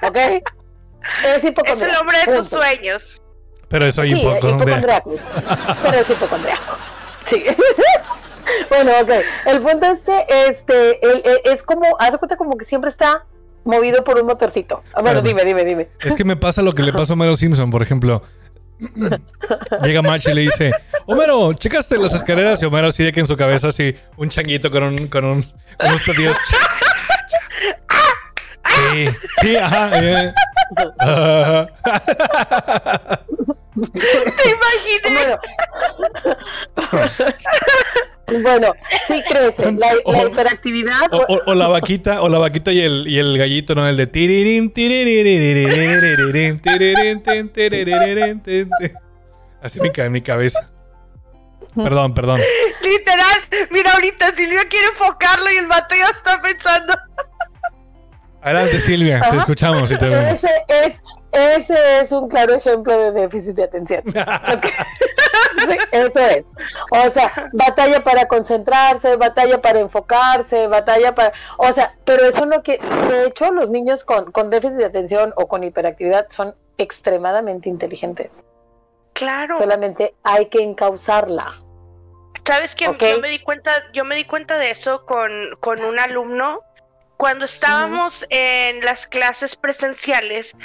[0.08, 0.44] ¿ok?
[1.26, 2.64] Es Es el hombre de tus punto.
[2.64, 3.22] sueños.
[3.70, 4.50] Pero eso Sí, hipocondria.
[4.78, 5.16] hipocondríaco.
[5.84, 6.78] Pero es hipocondríaco.
[7.26, 7.46] Sí.
[8.70, 9.10] bueno, ok.
[9.46, 12.90] El punto es que este, él- él- es como, haz de cuenta como que siempre
[12.90, 13.26] está
[13.64, 14.84] movido por un motorcito.
[14.94, 15.90] Ah, Bueno, dime, dime, dime.
[16.02, 18.24] Es que me pasa lo que le pasó a Homero Simpson, por ejemplo.
[19.84, 20.72] Llega March y le dice,
[21.06, 22.62] Homero, ¿checaste las escaleras?
[22.62, 25.44] Y Homero así de que en su cabeza así, un changuito con un, con un,
[25.44, 26.36] con unos platillos.
[28.76, 29.06] Sí,
[29.42, 29.90] sí, ajá.
[30.02, 30.34] eh.
[33.74, 35.38] Te imaginé.
[36.92, 37.10] Bueno,
[38.44, 38.74] bueno,
[39.08, 39.72] sí crece.
[39.74, 41.02] La, la O- hiperactividad.
[41.12, 43.88] O, o- o la vaquita, o la vaquita y el, y el gallito, ¿no?
[43.88, 45.10] El de tiririririn, tin,
[48.44, 48.70] tin.
[49.62, 50.70] Así me cae en mi cabeza.
[51.76, 52.40] Perdón, perdón.
[52.84, 56.94] Literal, mira ahorita Silvia quiere enfocarlo y el vato ya está pensando.
[58.42, 60.44] Adelante, Silvia, te escuchamos y te vemos.
[60.44, 64.04] Ese es, ese es un claro ejemplo de déficit de atención.
[65.70, 66.46] Sí, Eso es.
[66.90, 71.34] O sea, batalla para concentrarse, batalla para enfocarse, batalla para...
[71.58, 72.80] O sea, pero eso no que...
[73.10, 78.44] De hecho, los niños con, con déficit de atención o con hiperactividad son extremadamente inteligentes.
[79.14, 79.58] Claro.
[79.60, 81.52] Solamente hay que encauzarla.
[82.44, 86.00] Sabes que yo me di cuenta, yo me di cuenta de eso con, con un
[86.00, 86.62] alumno
[87.22, 90.56] cuando estábamos en las clases presenciales.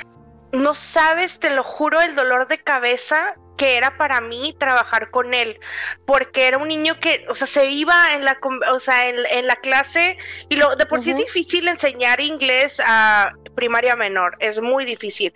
[0.52, 5.34] No sabes, te lo juro, el dolor de cabeza que era para mí trabajar con
[5.34, 5.61] él,
[6.07, 8.38] porque era un niño que, o sea, se iba en la,
[8.72, 10.16] o sea, en, en la clase
[10.48, 15.34] y lo de por sí es difícil enseñar inglés a primaria menor, es muy difícil.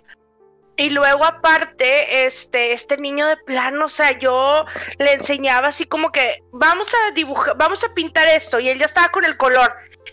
[0.75, 4.65] Y luego aparte, este, este niño de plano, o sea, yo
[4.97, 8.87] le enseñaba así como que vamos a dibujar, vamos a pintar esto y él ya
[8.87, 9.71] estaba con el color.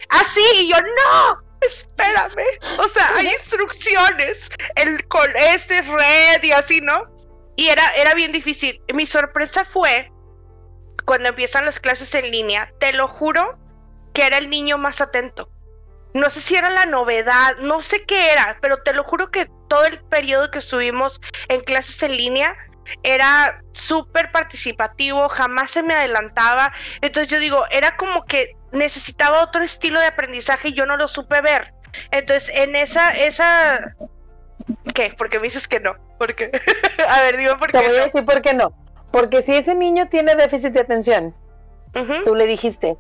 [0.09, 2.79] Así y yo no, espérame.
[2.79, 7.05] O sea, hay instrucciones, el col este es red y así, ¿no?
[7.57, 8.81] Y era era bien difícil.
[8.95, 10.11] Mi sorpresa fue
[11.05, 13.59] cuando empiezan las clases en línea, te lo juro
[14.13, 15.51] que era el niño más atento.
[16.15, 19.51] No sé si era la novedad, no sé qué era, pero te lo juro que
[19.69, 22.57] todo el periodo que estuvimos en clases en línea
[23.03, 26.73] era súper participativo, jamás se me adelantaba.
[27.01, 31.09] Entonces yo digo, era como que necesitaba otro estilo de aprendizaje y yo no lo
[31.09, 31.73] supe ver.
[32.11, 33.95] Entonces en esa, esa...
[34.95, 35.15] ¿Qué?
[35.17, 35.95] Porque me dices que no.
[36.19, 36.51] Porque...
[37.09, 38.05] a ver, digo por Te qué voy a no.
[38.07, 38.73] decir por qué no.
[39.11, 41.35] Porque si ese niño tiene déficit de atención,
[42.25, 42.97] tú le dijiste,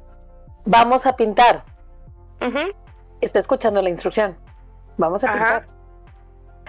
[0.65, 1.65] vamos a pintar.
[3.21, 4.39] está escuchando la instrucción.
[4.97, 5.61] Vamos a Ajá.
[5.61, 5.79] pintar.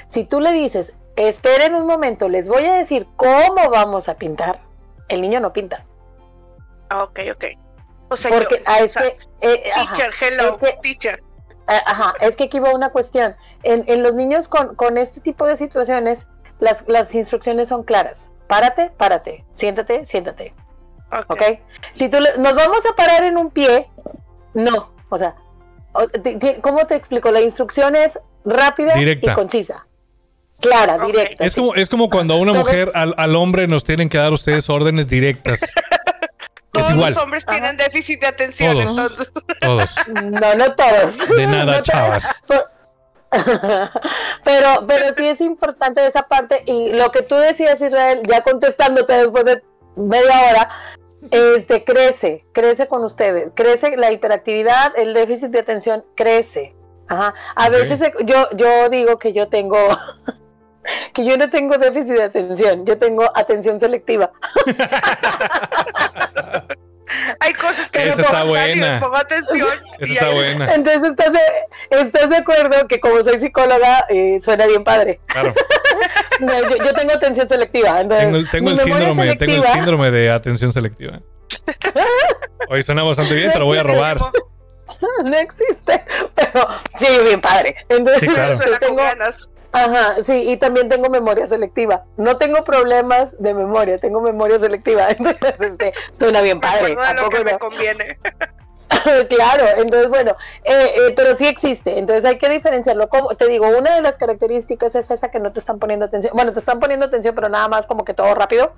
[0.09, 0.93] Si tú le dices,
[1.27, 4.59] esperen un momento, les voy a decir cómo vamos a pintar,
[5.09, 5.85] el niño no pinta.
[6.89, 7.45] Ah, Ok, ok.
[8.11, 9.03] O sea, Porque yo, a o sea,
[9.41, 11.23] eh, ajá, teacher, hello, es que- teacher.
[11.67, 13.35] ajá, es que aquí va una cuestión.
[13.61, 16.25] En, en los niños con, con este tipo de situaciones,
[16.59, 18.31] las, las instrucciones son claras.
[18.47, 19.45] Párate, párate.
[19.53, 20.55] Siéntate, siéntate.
[21.11, 21.29] Ok.
[21.29, 21.41] ¿Ok?
[21.91, 23.87] Si tú le- nos vamos a parar en un pie,
[24.55, 24.91] no.
[25.09, 25.35] O sea,
[26.61, 27.31] ¿cómo te explico?
[27.31, 29.31] La instrucción es rápida Directa.
[29.31, 29.85] y concisa.
[30.61, 31.05] Clara, Ok.
[31.07, 31.45] directa.
[31.45, 31.59] Es sí.
[31.59, 34.69] como, es como cuando a una mujer, al, al hombre, nos tienen que dar ustedes
[34.69, 35.61] órdenes directas.
[36.71, 37.57] Es Todos igual, los hombres Ajá.
[37.57, 38.89] tienen déficit de atención, Todos.
[38.91, 39.31] entonces.
[39.59, 39.95] todos.
[40.23, 41.17] No, no todos.
[41.35, 42.43] De nada, No chavas.
[44.43, 49.13] pero, pero sí es importante esa parte y lo que tú decías, Israel, ya contestándote
[49.13, 49.63] después de
[49.95, 50.69] media hora,
[51.31, 56.75] este crece, crece con ustedes, crece la hiperactividad, el déficit de atención crece.
[57.07, 57.33] Ajá.
[57.55, 57.71] A Ok.
[57.71, 59.77] veces se- yo, yo digo que yo tengo,
[61.13, 64.31] que yo no tengo déficit de atención, yo tengo atención selectiva.
[67.39, 68.99] Hay cosas que Esa no está pongo buena.
[68.99, 69.67] pongo atención.
[69.97, 70.73] Esa y está buena.
[70.75, 71.39] Entonces, ¿estás de,
[72.01, 75.19] ¿estás de acuerdo que como soy psicóloga, eh, suena bien padre?
[75.27, 75.53] Claro.
[76.39, 77.99] No, yo, yo tengo atención selectiva.
[77.99, 81.19] Entonces, Tengo, el- tengo síndrome, tengo el síndrome de atención selectiva.
[82.69, 84.17] Hoy suena bastante bien, te lo voy a robar.
[85.25, 86.01] No existe,
[86.35, 86.65] pero
[86.97, 87.75] sí, bien padre.
[87.89, 88.53] Entonces, Sí, claro.
[88.53, 89.49] yo Suena con tengo, ganas.
[89.71, 92.03] Ajá, sí, y también tengo memoria selectiva.
[92.17, 95.09] No tengo problemas de memoria, tengo memoria selectiva.
[95.09, 96.89] Entonces, este, suena bien padre.
[96.89, 97.59] Recuerdo de lo ¿a poco que me no?
[97.59, 98.17] conviene.
[99.29, 103.07] claro, entonces bueno, eh, eh, pero sí existe, entonces hay que diferenciarlo.
[103.07, 106.33] Como te digo, una de las características es esa que no te están poniendo atención.
[106.35, 108.73] Bueno, te están poniendo atención, pero nada más como que todo rápido.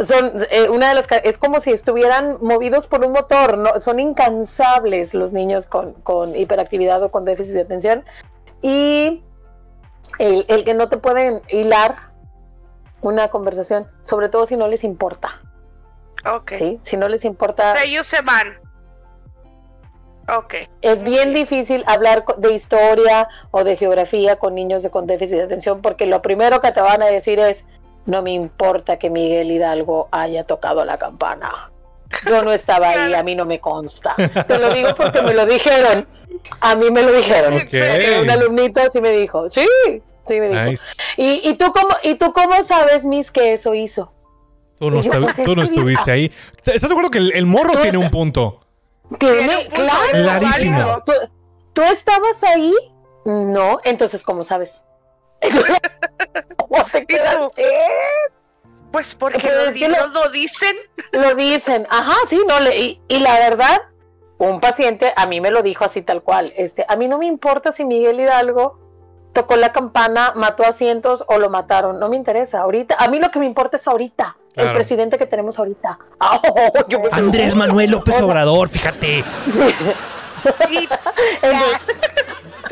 [0.00, 4.00] Son eh, una de las es como si estuvieran movidos por un motor, no, son
[4.00, 8.04] incansables los niños con, con hiperactividad o con déficit de atención
[8.62, 9.22] y
[10.18, 12.12] el, el que no te pueden hilar
[13.00, 15.40] una conversación, sobre todo si no les importa,
[16.24, 16.52] Ok.
[16.56, 16.80] ¿sí?
[16.82, 18.58] Si no les importa O sea, ellos se van.
[20.28, 20.54] Ok.
[20.82, 25.42] Es bien difícil hablar de historia o de geografía con niños de, con déficit de
[25.44, 27.64] atención porque lo primero que te van a decir es,
[28.06, 31.71] no me importa que Miguel Hidalgo haya tocado la campana.
[32.26, 34.14] Yo no estaba ahí, a mí no me consta.
[34.14, 36.06] Te lo digo porque me lo dijeron.
[36.60, 37.54] A mí me lo dijeron.
[38.22, 39.66] Un alumnito sí me dijo, sí,
[40.28, 40.62] sí me dijo.
[40.62, 40.84] Nice.
[41.16, 44.12] ¿Y, y tú cómo, ¿Y tú cómo sabes, Miss, que eso hizo?
[44.78, 45.64] Tú no, yo, pues, tú no estudia.
[45.64, 46.32] estuviste ahí.
[46.64, 48.60] ¿Estás de acuerdo que el, el morro tiene un punto?
[49.18, 51.02] Tiene, claro, Clarísimo.
[51.04, 51.12] ¿Tú,
[51.72, 52.74] tú estabas ahí?
[53.24, 54.82] No, entonces, ¿cómo sabes?
[56.56, 57.62] ¿Cómo te ¿Y tú?
[58.92, 60.76] Pues porque Pues los libros lo dicen.
[61.12, 63.80] Lo dicen, ajá, sí, no, le, y, y la verdad,
[64.38, 67.26] un paciente a mí me lo dijo así tal cual, este, a mí no me
[67.26, 68.78] importa si Miguel Hidalgo
[69.32, 73.18] tocó la campana, mató a cientos o lo mataron, no me interesa, ahorita, a mí
[73.18, 75.98] lo que me importa es ahorita, el presidente que tenemos ahorita.
[76.20, 76.40] Ah,
[76.88, 79.24] yo me- Andrés Manuel López Obrador, fíjate.
[80.70, 80.88] Y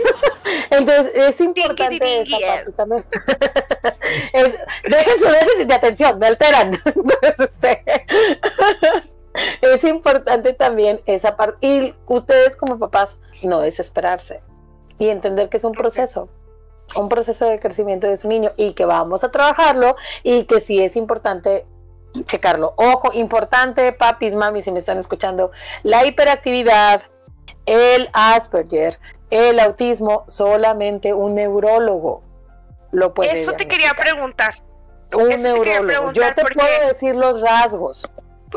[0.71, 3.05] Entonces, es importante esa parte también.
[4.33, 6.81] Es- dejen su déficit de atención, me alteran.
[6.85, 7.79] Entonces,
[9.63, 11.67] es importante también esa parte.
[11.67, 14.41] Y ustedes como papás, no desesperarse
[14.99, 16.29] y entender que es un proceso.
[16.97, 19.95] Un proceso de crecimiento de su niño y que vamos a trabajarlo
[20.25, 21.65] y que sí es importante
[22.25, 22.75] checarlo.
[22.77, 25.53] Ojo, importante, papis, mamis, si me están escuchando,
[25.85, 27.03] la hiperactividad,
[27.67, 28.99] el Asperger,
[29.31, 32.23] el autismo, solamente un neurólogo
[32.93, 34.55] lo puede eso te quería preguntar.
[35.15, 36.13] Un eso te quería neurólogo.
[36.13, 38.11] Yo te porque- puedo decir los rasgos.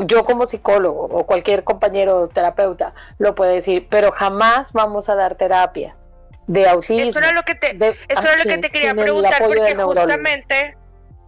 [0.08, 5.36] Yo como psicólogo o cualquier compañero terapeuta lo puede decir, pero jamás vamos a dar
[5.36, 5.96] terapia
[6.48, 7.10] de autismo.
[7.12, 10.76] Eso era lo que te, de- eso era lo que te quería preguntar porque justamente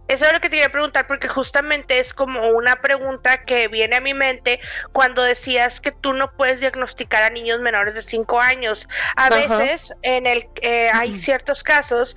[0.08, 3.96] eso es lo que te quería preguntar porque justamente es como una pregunta que viene
[3.96, 4.60] a mi mente
[4.92, 8.88] cuando decías que tú no puedes diagnosticar a niños menores de 5 años.
[9.16, 9.36] A Ajá.
[9.58, 12.16] veces en el eh, hay ciertos casos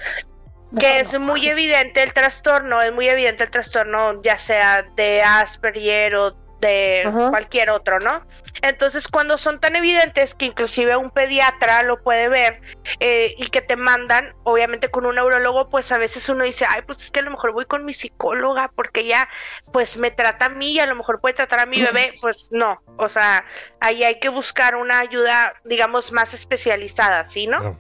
[0.77, 6.15] que es muy evidente el trastorno, es muy evidente el trastorno ya sea de Asperger
[6.15, 7.29] o de Ajá.
[7.29, 8.25] cualquier otro, ¿no?
[8.61, 12.61] Entonces cuando son tan evidentes que inclusive un pediatra lo puede ver
[12.99, 16.81] eh, y que te mandan, obviamente con un neurólogo, pues a veces uno dice, ay,
[16.85, 19.29] pues es que a lo mejor voy con mi psicóloga porque ella
[19.71, 22.49] pues me trata a mí y a lo mejor puede tratar a mi bebé, pues
[22.51, 23.45] no, o sea,
[23.79, 27.79] ahí hay que buscar una ayuda, digamos, más especializada, ¿sí, no?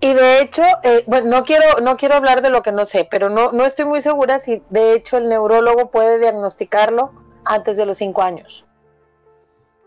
[0.00, 3.06] Y de hecho, eh, bueno, no quiero, no quiero hablar de lo que no sé,
[3.10, 7.86] pero no, no estoy muy segura si de hecho el neurólogo puede diagnosticarlo antes de
[7.86, 8.66] los cinco años.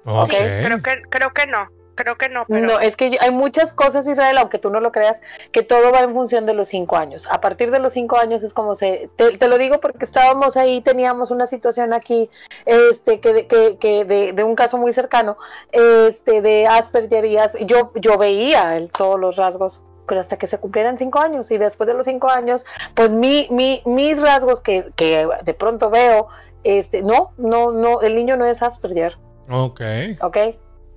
[0.06, 0.30] Ok.
[0.32, 3.32] Sí, creo que, creo que no, creo que no, pero No, es que yo- hay
[3.32, 6.70] muchas cosas, Israel, aunque tú no lo creas, que todo va en función de los
[6.70, 7.28] cinco años.
[7.30, 9.10] A partir de los cinco años es como se...
[9.18, 12.30] Te, te lo digo porque estábamos ahí, teníamos una situación aquí,
[12.66, 15.36] este, que, de- que, que de, de un caso muy cercano,
[15.74, 17.68] este, de Asperger y Asperger.
[17.68, 21.52] Yo, yo veía el- todos los rasgos, pero hasta que se cumplieran cinco años.
[21.52, 25.90] Y después de los cinco años, pues mi, mi, mis rasgos que, que de pronto
[25.92, 26.30] veo,
[26.64, 29.18] este, no, no, no, el niño no es Asperger.
[29.50, 29.82] Ok.
[30.22, 30.38] ¿ok?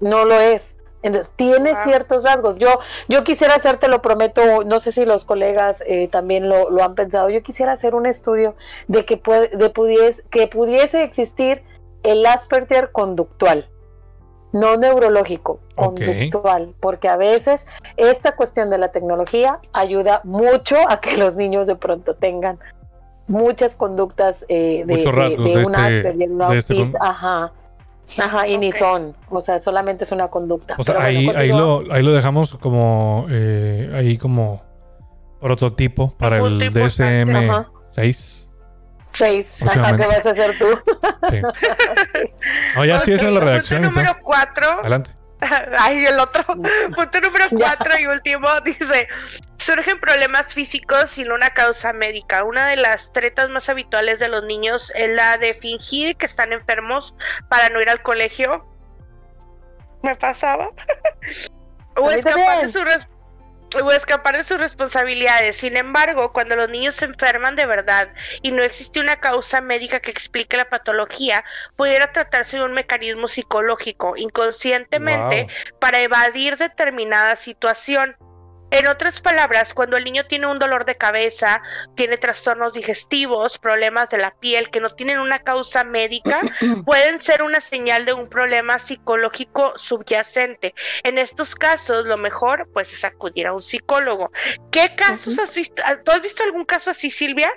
[0.00, 0.76] No lo es.
[1.02, 1.82] Entonces, tiene Wow.
[1.82, 2.56] ciertos rasgos.
[2.56, 2.68] Yo,
[3.08, 6.84] yo quisiera hacer, te lo prometo, no sé si los colegas eh, también lo, lo
[6.84, 8.54] han pensado, yo quisiera hacer un estudio
[8.86, 11.62] de que, puede, de pudies- que pudiese existir
[12.04, 13.68] el Asperger conductual,
[14.52, 21.16] no neurológico, conductual, porque a veces esta cuestión de la tecnología ayuda mucho a que
[21.16, 22.60] los niños de pronto tengan
[23.26, 26.82] muchas conductas eh, de, Muchos de- rasgos de de un este- Asperger, un este con-
[26.84, 27.52] autista, ajá.
[28.18, 30.74] Ajá, y ni son, o sea, solamente es una conducta.
[30.76, 34.62] O sea, Pero bueno, ahí, ahí, lo, ahí lo dejamos como eh, ahí como
[35.40, 37.48] prototipo para el importante.
[37.48, 37.68] Ajá.
[37.90, 38.46] DSM-6.
[39.04, 40.02] Seis, ajá, Próximamente.
[40.08, 40.66] ¿qué vas a hacer tú?
[41.30, 41.40] Sí.
[42.76, 43.82] No, ya estoy Ok, haciendo la redacción.
[43.82, 44.66] Punto número cuatro.
[44.80, 45.10] Adelante.
[45.78, 46.45] Ay, el otro.
[46.95, 49.09] Punto número cuatro y último dice:
[49.59, 52.45] surgen problemas físicos sin una causa médica.
[52.45, 56.53] Una de las tretas más habituales de los niños es la de fingir que están
[56.53, 57.14] enfermos
[57.49, 58.66] para no ir al colegio.
[60.03, 60.70] ¿Me pasaba?
[61.97, 63.07] o escapar de su res-
[63.74, 65.56] o escapar de sus responsabilidades.
[65.56, 68.08] Sin embargo, cuando los niños se enferman de verdad
[68.42, 71.44] y no existe una causa médica que explique la patología,
[71.76, 75.78] pudiera tratarse de un mecanismo psicológico inconscientemente Wow.
[75.78, 78.16] para evadir determinada situación.
[78.72, 81.60] En otras palabras, cuando el niño tiene un dolor de cabeza,
[81.94, 86.40] tiene trastornos digestivos, problemas de la piel que no tienen una causa médica,
[86.86, 90.74] pueden ser una señal de un problema psicológico subyacente.
[91.02, 94.30] En estos casos, lo mejor, pues, es acudir a un psicólogo.
[94.70, 95.82] ¿Qué casos has visto?
[96.02, 97.52] ¿Tú has visto algún caso así, Silvia?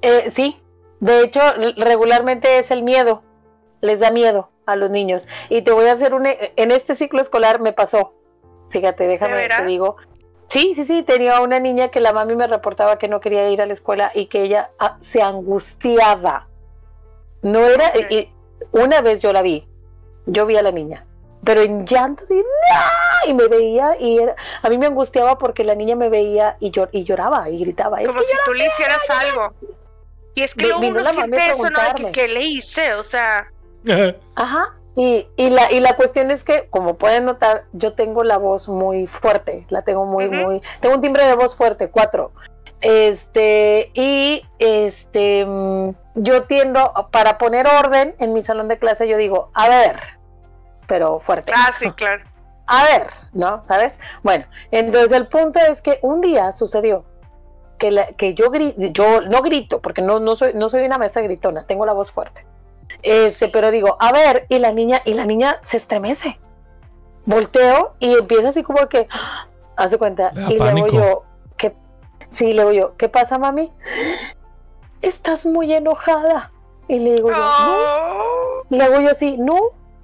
[0.00, 0.62] Eh, sí,
[1.00, 1.40] de hecho,
[1.76, 3.22] regularmente es el miedo.
[3.82, 5.28] Les da miedo a los niños.
[5.50, 6.24] Y te voy a hacer un...
[6.24, 8.14] e- En este ciclo escolar me pasó.
[8.80, 9.96] Fíjate, déjame, te digo.
[10.48, 13.62] Sí, sí, sí, tenía una niña que la mami me reportaba que no quería ir
[13.62, 16.46] a la escuela y que ella ah, se angustiaba.
[17.42, 17.92] No era...
[18.10, 18.30] Y-
[18.72, 19.66] una vez yo la vi,
[20.26, 21.04] yo vi a la niña,
[21.44, 23.28] pero en llanto, ¡no!
[23.30, 26.70] y me veía y era- a mí me angustiaba porque la niña me veía y,
[26.72, 28.00] llor- y lloraba y gritaba.
[28.00, 29.52] "Es Como si tú le hicieras algo.
[30.34, 31.68] Y es que vino uno siente eso, ¿no?
[31.68, 32.10] Que, preguntarme.
[32.12, 32.94] ¿qué le hice?
[32.94, 33.50] O sea,
[34.34, 34.74] Ajá.
[34.96, 38.68] Y, y, la, y la cuestión es que, como pueden notar, yo tengo la voz
[38.68, 42.30] muy fuerte, la tengo muy, muy, tengo un timbre de voz fuerte, cuatro.
[42.80, 49.16] Este, y este, mm, yo tiendo, para poner orden en mi salón de clase, yo
[49.16, 50.00] digo, a ver,
[50.86, 51.52] pero fuerte.
[51.56, 52.22] ah, sí, claro.
[52.66, 53.64] A ver, ¿no?
[53.64, 53.98] ¿Sabes?
[54.22, 57.04] Bueno, entonces el punto es que un día sucedió
[57.78, 60.98] que, la- que yo, gri- yo no grito, porque no, no, soy, no soy una
[60.98, 62.46] maestra gritona, tengo la voz fuerte.
[63.04, 66.40] Este, pero digo, a ver, y la niña, y la niña se estremece.
[67.26, 69.46] Volteo y empieza así como que, ¡ah!
[69.76, 70.88] hace cuenta, Le y pánico.
[70.88, 71.24] luego yo,
[71.56, 71.74] ¿qué?
[72.28, 73.72] Sí, le digo yo, ¿qué pasa, mami?
[75.02, 76.50] Estás muy enojada.
[76.88, 79.58] Y le digo yo, no, Oh, le hago yo así, no.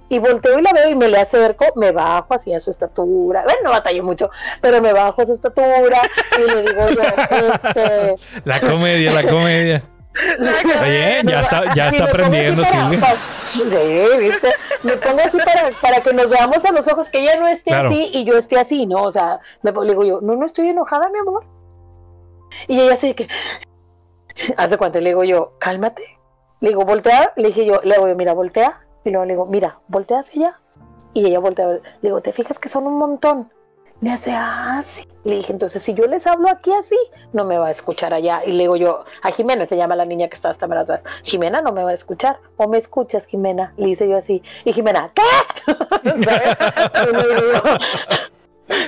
[0.09, 3.43] Y volteo y la veo y me le acerco, me bajo así a su estatura.
[3.43, 4.29] Bueno, no batallé mucho,
[4.61, 6.01] pero me bajo a su estatura
[6.37, 7.01] y le digo yo,
[7.63, 8.15] este.
[8.43, 9.83] La comedia, la comedia.
[10.13, 12.99] Está bien, ya está, ya está aprendiendo, Silvia.
[12.99, 13.63] para- Sí,
[14.19, 14.49] ¿viste?
[14.83, 17.71] Me pongo así para, para que nos veamos a los ojos, que ella no esté
[17.71, 17.89] Claro.
[17.89, 19.03] así y yo esté así, ¿no?
[19.03, 21.45] O sea, me le digo yo, no, no estoy enojada, mi amor.
[22.67, 23.27] Y ella así que,
[24.57, 26.03] hace cuánto le digo yo, cálmate.
[26.59, 28.79] Le digo, voltea, le dije yo, le digo, yo, mira, voltea.
[29.03, 30.59] Y luego le digo, mira, voltea hacia allá.
[31.13, 33.51] Y ella voltea, le digo, ¿te fijas que son un montón?
[34.01, 35.07] Le hace, ah, sí.
[35.23, 36.97] Le dije, entonces, si yo les hablo aquí así,
[37.33, 38.41] no me va a escuchar allá.
[38.43, 41.03] Y le digo yo, a Jimena se llama la niña que está hasta más atrás.
[41.23, 42.39] Jimena no me va a escuchar.
[42.57, 43.73] ¿O me escuchas, Jimena?
[43.77, 44.41] Le hice yo así.
[44.65, 45.21] Y Jimena, ¿qué?
[46.25, 46.57] ¿Sabes?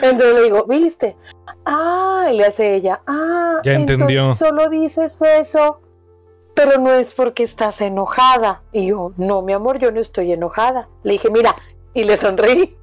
[0.02, 1.16] Entonces le digo, ¿viste?
[1.66, 4.34] Ah, y le hace ella, ah, Ya entendió.
[4.34, 5.80] solo dices eso,
[6.56, 8.64] pero no es porque estás enojada.
[8.72, 10.90] Y yo, no, mi amor, yo no estoy enojada.
[11.04, 11.56] Le dije, mira,
[11.94, 12.76] y le sonreí.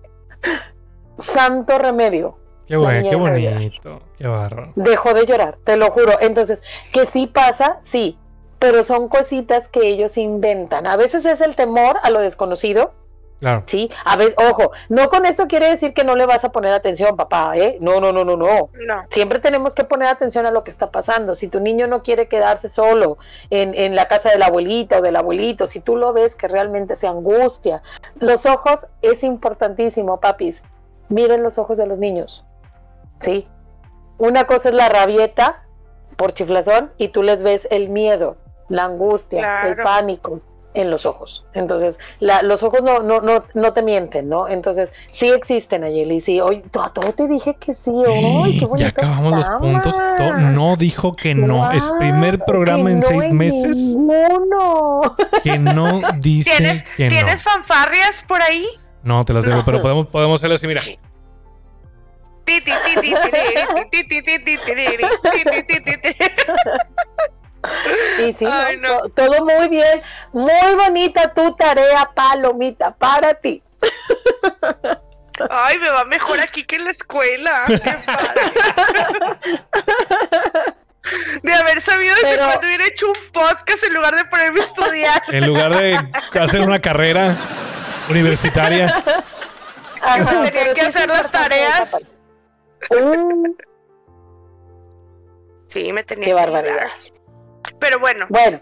[1.21, 2.37] Santo remedio.
[2.67, 4.01] Qué bueno, qué bonito.
[4.17, 4.73] Qué barro.
[4.77, 6.19] Dejó de llorar, te lo juro.
[6.21, 6.63] Entonces,
[6.93, 8.17] que sí pasa, sí,
[8.61, 10.87] pero son cositas que ellos inventan.
[10.87, 12.93] A veces es el temor a lo desconocido,
[13.41, 13.63] Claro.
[13.65, 13.91] sí.
[14.05, 17.17] A veces, ojo, no con esto quiere decir que no le vas a poner atención,
[17.17, 17.79] papá, ¿eh?
[17.81, 18.69] No, no, no, no, no.
[18.87, 19.05] no.
[19.09, 21.35] Siempre tenemos que poner atención a lo que está pasando.
[21.35, 23.17] Si tu niño no quiere quedarse solo
[23.49, 26.49] en, en la casa de la abuelita o del abuelito, si tú lo ves que
[26.49, 27.83] realmente se angustia,
[28.21, 30.63] los ojos es importantísimo, papis.
[31.11, 32.45] Miren los ojos de los niños.
[33.21, 33.47] ¿Sí?
[34.17, 35.63] Una cosa es la rabieta
[36.17, 38.37] por chiflazón y tú les ves el miedo,
[38.69, 40.41] la angustia, el pánico
[40.73, 41.45] en los ojos.
[41.53, 44.47] Entonces, la- los ojos no, no, no, no te mienten, ¿no?
[44.47, 46.41] Entonces, sí existen, Ayeli, sí.
[46.41, 47.91] Oye, to- a todo te dije que sí.
[48.07, 49.97] ¡Ay, qué ya acabamos los puntos.
[50.17, 51.73] To- No dijo que no.
[51.73, 55.17] Es primer programa que en no seis en meses ninguno.
[55.43, 57.09] que no dice ¿Tienes, que no.
[57.11, 58.67] ¿tienes fanfarrias por ahí?
[59.03, 59.65] No, te las debo, No.
[59.65, 60.81] pero podemos, podemos hacerlo así, mira.
[60.83, 60.99] Ti,
[62.45, 63.15] ti, ti, ti, tiriri,
[63.91, 66.17] ti, ti, ti, ti, tiriri, ti, ti, ti, ti, ti.
[68.27, 68.47] Y sí.
[68.47, 69.01] Ay, no.
[69.01, 70.03] To- todo muy bien.
[70.33, 73.63] Muy bonita tu tarea, Palomita, para ti.
[75.49, 77.65] Ay, me va mejor aquí que en la escuela.
[77.67, 79.61] Qué padre.
[81.43, 84.65] De haber sabido desde Pero- cuando hubiera hecho un podcast en lugar de ponerme a
[84.65, 85.23] estudiar.
[85.29, 85.99] En lugar de
[86.41, 87.37] hacer una carrera
[88.11, 88.87] universitaria.
[90.03, 91.97] Ajá, tenía que hacer las tareas.
[95.69, 96.89] Sí, me tenía Qué que barbaridad.
[97.79, 98.61] Pero bueno, Bueno,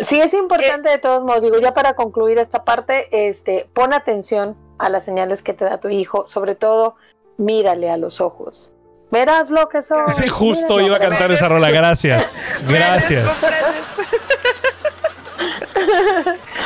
[0.00, 4.56] sí es importante de todos modos, digo, ya para concluir esta parte, este, pon atención
[4.78, 6.96] a las señales que te da tu hijo, sobre todo,
[7.36, 8.70] mírale a los ojos.
[9.10, 10.12] Verás lo que son.
[10.12, 11.70] Sí, justo míralo, iba a cantar esa rola.
[11.70, 12.28] Gracias.
[12.68, 13.30] Gracias.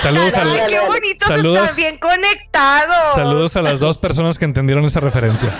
[0.00, 3.14] Saludos Ay, al, qué bonitos saludos- están bien conectados.
[3.14, 5.50] saludos a las dos personas que entendieron esa referencia.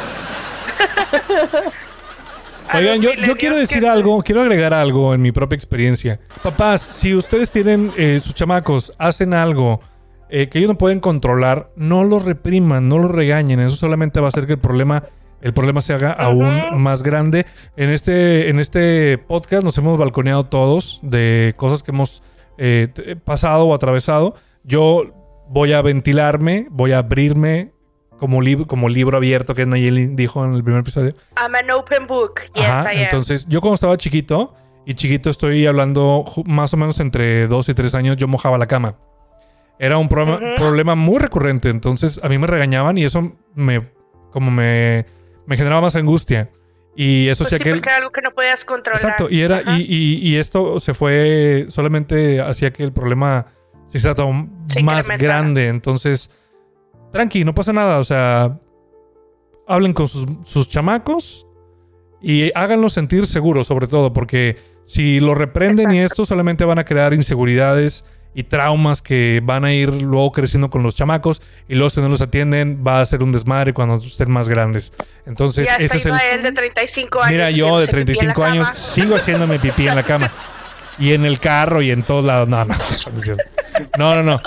[2.69, 6.21] A Oigan, yo, quiero decir algo, quiero agregar algo en mi propia experiencia.
[6.43, 9.81] Papás, si ustedes tienen eh, sus chamacos, hacen algo
[10.31, 13.61] eh, que ellos no pueden controlar, no los repriman, no los regañen.
[13.61, 15.03] Eso solamente va a hacer que el problema,
[15.43, 17.45] el problema se haga aún más grande.
[17.77, 22.23] En este, en este podcast nos hemos balconeado todos de cosas que hemos
[22.65, 24.35] eh, t- pasado o atravesado.
[24.63, 27.73] Yo voy a ventilarme, voy a abrirme
[28.21, 31.13] como, lib- como libro abierto que Nayeli dijo en el primer episodio.
[31.37, 32.43] I'm an open book.
[32.55, 33.03] Yes, Ajá, I am.
[33.05, 34.55] entonces yo cuando estaba chiquito,
[34.87, 38.67] y chiquito estoy hablando más o menos entre 2 y 3 años, yo mojaba la
[38.67, 38.95] cama.
[39.79, 40.57] Era un problema, Ujú.
[40.57, 43.83] problema muy recurrente, entonces a mí me regañaban y eso me,
[44.31, 45.05] como me,
[45.47, 46.51] me generaba más angustia.
[46.95, 47.71] Y eso Pues sí, que...
[47.71, 49.01] el- porque era algo que no podías controlar.
[49.03, 53.47] Exacto, y, era, y, y- y esto se fue, solamente hacía que el problema
[53.89, 54.25] se hiciera
[54.83, 55.69] más grande.
[55.69, 56.31] Entonces,
[57.11, 57.99] tranqui, no pasa nada.
[57.99, 58.59] O sea,
[59.67, 61.47] hablen con sus, sus chamacos
[62.21, 66.85] y háganlos sentir seguros, sobre todo, porque si lo reprenden y esto, solamente van a
[66.85, 68.05] crear inseguridades
[68.35, 72.09] y traumas que van a ir luego creciendo con los chamacos y luego si no
[72.09, 74.93] los atienden va a ser un desmadre cuando estén más grandes.
[75.27, 76.43] Entonces, Y hasta ese es el...
[76.43, 77.31] De 35 años.
[77.33, 78.75] Mira, yo de haciéndose pipí en la 35 años cama.
[78.79, 80.31] sigo haciéndome pipí en la cama.
[80.99, 82.49] Y en el carro y en todos lados.
[82.49, 82.75] No, no,
[83.99, 84.41] no, no, no.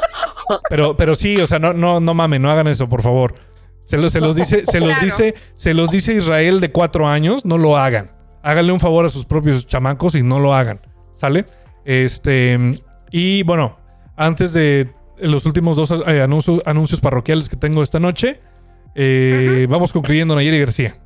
[0.69, 3.35] Pero, pero sí, o sea, no, no, no mamen, no hagan eso, por favor.
[3.85, 5.05] Se, lo- se los dice, se los Claro.
[5.05, 8.11] dice, se los dice Israel de cuatro años, no lo hagan.
[8.43, 10.79] Háganle un favor a sus propios chamacos y no lo hagan.
[11.19, 11.45] ¿Sale?
[11.83, 12.83] Este.
[13.17, 13.79] Y bueno,
[14.17, 18.41] antes de los últimos dos eh, anuncios, anuncios parroquiales que tengo esta noche,
[18.93, 20.97] eh, vamos concluyendo Nayeli García.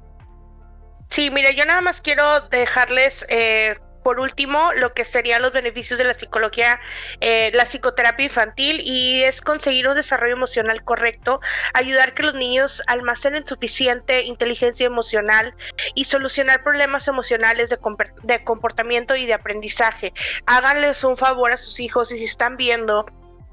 [1.08, 3.78] Sí, mire, yo nada más quiero dejarles eh,
[4.10, 6.80] por último lo que serían los beneficios de la psicología,
[7.22, 11.42] eh, la psicoterapia infantil y es conseguir un desarrollo emocional correcto,
[11.76, 15.54] ayudar que los niños almacenen suficiente inteligencia emocional
[15.94, 17.78] y solucionar problemas emocionales de,
[18.24, 20.12] de comportamiento y de aprendizaje.
[20.48, 23.06] Háganles un favor a sus hijos y si están viendo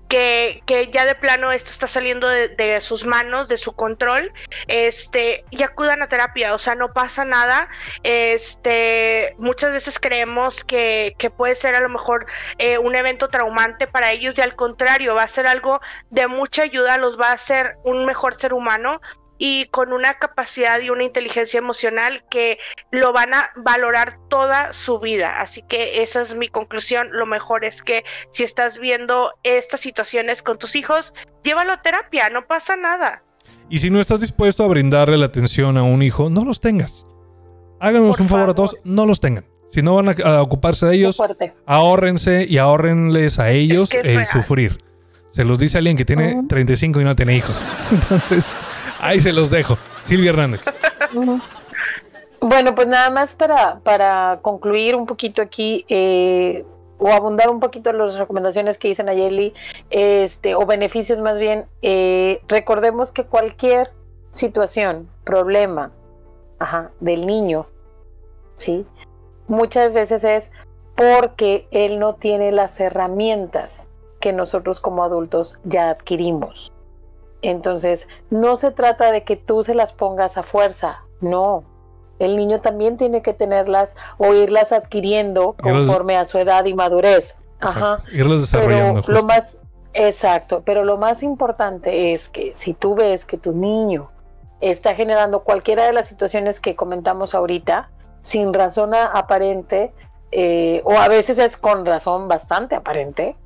[0.09, 4.33] que, que ya de plano esto está saliendo de, sus manos, de su control,
[4.69, 7.69] este, y acudan a terapia, o sea, no pasa nada,
[8.03, 12.27] este, muchas veces creemos que, que puede ser a lo mejor
[12.59, 15.81] eh, un evento traumante para ellos y al contrario, va a ser algo
[16.11, 19.01] de mucha ayuda, los va a hacer un mejor ser humano
[19.39, 22.59] y con una capacidad y una inteligencia emocional que
[22.91, 25.41] lo van a valorar toda su vida.
[25.41, 27.09] Así que esa es mi conclusión.
[27.13, 32.29] Lo mejor es que si estás viendo estas situaciones con tus hijos, llévalo a terapia,
[32.31, 33.23] no pasa nada.
[33.69, 37.07] Y si no estás dispuesto a brindarle la atención a un hijo, no los tengas.
[37.81, 39.45] Háganos Por un favor, a todos, no los tengan.
[39.71, 41.21] Si no van a, a ocuparse de ellos,
[41.67, 44.27] ahórrense y ahórrenles a ellos que el real.
[44.27, 44.79] sufrir.
[45.37, 46.49] Se los dice alguien que tiene Ujú.
[46.49, 47.69] 35 y no tiene hijos.
[47.93, 48.57] Entonces,
[49.01, 49.77] ahí se los dejo.
[50.03, 50.65] Silvia Hernández.
[52.41, 56.65] Bueno, pues nada más para, para concluir un poquito aquí eh,
[56.97, 59.53] o abundar un poquito en las recomendaciones que dice Nayeli,
[59.91, 63.91] este, o beneficios más bien, eh, recordemos que cualquier
[64.31, 65.93] situación, problema
[66.59, 67.67] ajá, del niño,
[68.55, 68.87] ¿sí?
[69.49, 70.51] muchas veces es
[70.97, 73.87] porque él no tiene las herramientas
[74.27, 76.73] que nosotros como adultos ya adquirimos.
[77.43, 81.63] Entonces, no se trata de que tú se las pongas a fuerza, no.
[82.19, 87.37] El niño también tiene que tenerlas o irlas adquiriendo conforme a su edad y madurez.
[87.61, 88.03] Ajá.
[88.13, 89.03] Irlos desarrollando.
[89.03, 89.59] Pero lo más
[89.95, 94.11] exacto, pero lo más importante es que si tú ves que tu niño
[94.61, 97.91] está generando cualquiera de las situaciones que comentamos ahorita
[98.23, 99.93] sin razón aparente
[100.33, 103.37] eh, o a veces es con razón bastante aparente,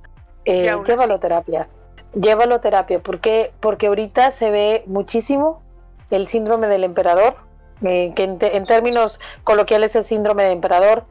[0.50, 1.20] eh, llévalo así.
[1.20, 1.68] terapia.
[2.14, 2.98] Llévalo terapia.
[2.98, 3.52] ¿Por qué?
[3.60, 5.62] Porque ahorita se ve muchísimo
[6.10, 7.36] el síndrome del emperador,
[7.82, 11.04] eh, que en, te- en términos coloquiales es síndrome de emperador.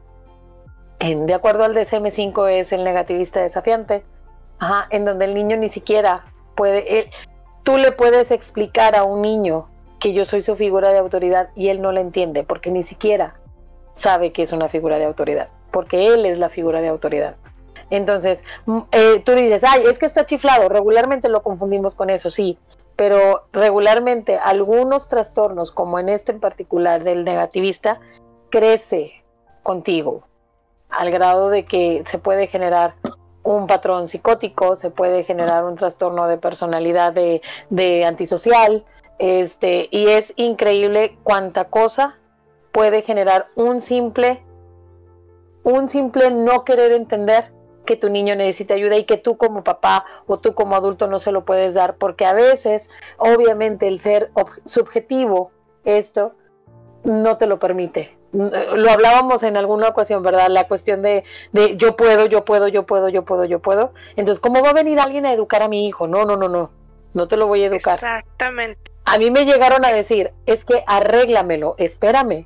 [1.00, 4.04] En- de acuerdo al DSM-5 es el negativista desafiante,
[4.62, 6.26] Ajá, en donde el niño ni siquiera
[6.56, 7.10] puede, él-
[7.64, 9.70] tú le puedes explicar a un niño
[10.02, 13.36] que yo soy su figura de autoridad y él no la entiende porque ni siquiera
[13.94, 17.36] sabe que es una figura de autoridad, porque él es la figura de autoridad.
[17.90, 22.30] Entonces, mm, eh, tú dices, ay, es que está chiflado, regularmente lo confundimos con eso,
[22.30, 22.58] sí,
[22.96, 28.00] pero regularmente algunos trastornos, como en este en particular del negativista,
[28.50, 29.24] crece
[29.64, 30.24] contigo
[30.90, 32.96] al grado de que se puede generar
[33.44, 38.84] un patrón psicótico, se puede generar un trastorno de personalidad de, de antisocial,
[39.18, 42.16] este, y es increíble cuánta cosa
[42.72, 44.44] puede generar un simple,
[45.64, 47.52] un simple no querer entender
[47.86, 51.20] que tu niño necesita ayuda y que tú como papá o tú como adulto no
[51.20, 54.32] se lo puedes dar, porque a veces, obviamente, el ser
[54.66, 55.52] subjetivo,
[55.86, 56.34] esto,
[57.04, 58.18] no te lo permite.
[58.32, 60.50] Lo hablábamos en alguna ocasión, ¿verdad?
[60.50, 63.94] La cuestión de, de yo puedo, yo puedo, yo puedo, yo puedo, yo puedo.
[64.16, 66.08] Entonces, ¿cómo va a venir alguien a educar a mi hijo?
[66.08, 66.70] No, no, no, no.
[67.14, 67.96] No te lo voy a educar.
[67.96, 68.92] Exactamente.
[69.06, 72.46] A mí me llegaron a decir, es que arréglamelo, espérame.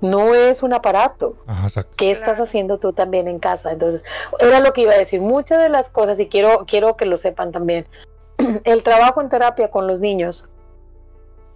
[0.00, 1.36] No es un aparato.
[1.46, 1.68] Ajá.
[1.96, 3.72] ¿Qué estás haciendo tú también en casa?
[3.72, 4.04] Entonces,
[4.38, 5.20] era lo que iba a decir.
[5.20, 7.86] Muchas de las cosas, y quiero, quiero que lo sepan también,
[8.64, 10.48] el trabajo en terapia con los niños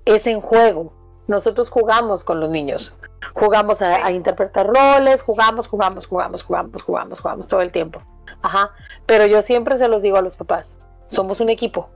[0.04, 0.92] es en juego.
[1.28, 2.98] Nosotros jugamos con los niños.
[3.34, 8.02] Jugamos a, a interpretar roles, jugamos, jugamos, jugamos, jugamos, jugamos, jugamos todo el tiempo.
[8.42, 8.72] Ajá.
[9.06, 11.88] Pero yo siempre se los digo a los papás, somos un equipo.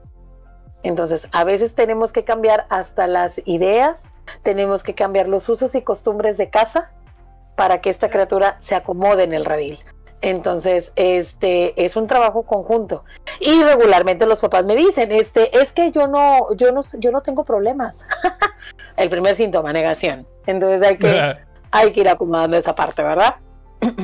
[0.83, 4.11] Entonces, a veces tenemos que cambiar hasta las ideas,
[4.43, 6.93] tenemos que cambiar los usos y costumbres de casa
[7.55, 9.79] para que esta criatura se acomode en el redil.
[10.21, 13.03] Entonces, este es un trabajo conjunto.
[13.39, 17.21] Y regularmente los papás me dicen, este, es que yo no, yo no, yo no
[17.21, 18.05] tengo problemas.
[18.97, 20.27] el primer síntoma, negación.
[20.45, 21.37] Entonces hay que,
[21.71, 23.35] hay que ir acomodando esa parte, ¿verdad?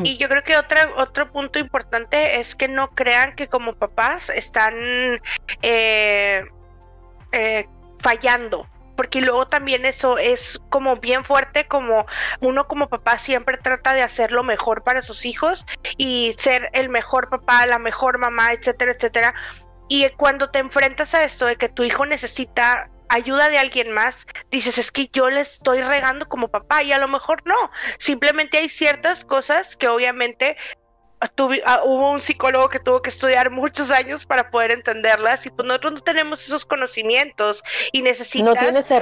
[0.04, 4.30] Y yo creo que otra, otro punto importante es que no crean que como papás
[4.30, 4.76] están
[5.64, 6.44] eh,
[7.34, 7.68] eh,
[8.00, 8.68] fallando.
[8.96, 12.06] Porque luego también eso es como bien fuerte, como
[12.42, 15.66] uno como papá siempre trata de hacer lo mejor para sus hijos
[15.98, 19.34] y ser el mejor papá, la mejor mamá, etcétera, etcétera.
[19.90, 24.26] Y cuando te enfrentas a esto de que tu hijo necesita ayuda de alguien más,
[24.52, 28.58] dices, es que yo le estoy regando como papá y a lo mejor no, simplemente
[28.58, 30.58] hay ciertas cosas que obviamente
[31.28, 35.50] tuvi- ah, hubo un psicólogo que tuvo que estudiar muchos años para poder entenderlas y
[35.50, 38.56] pues nosotros no tenemos esos conocimientos y necesitas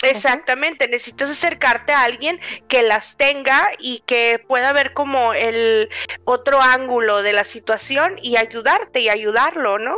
[0.01, 2.37] Exactamente, necesitas acercarte a alguien
[2.67, 5.89] que las tenga y que pueda ver como el
[6.25, 9.95] otro ángulo de la situación y ayudarte y ayudarlo, ¿no?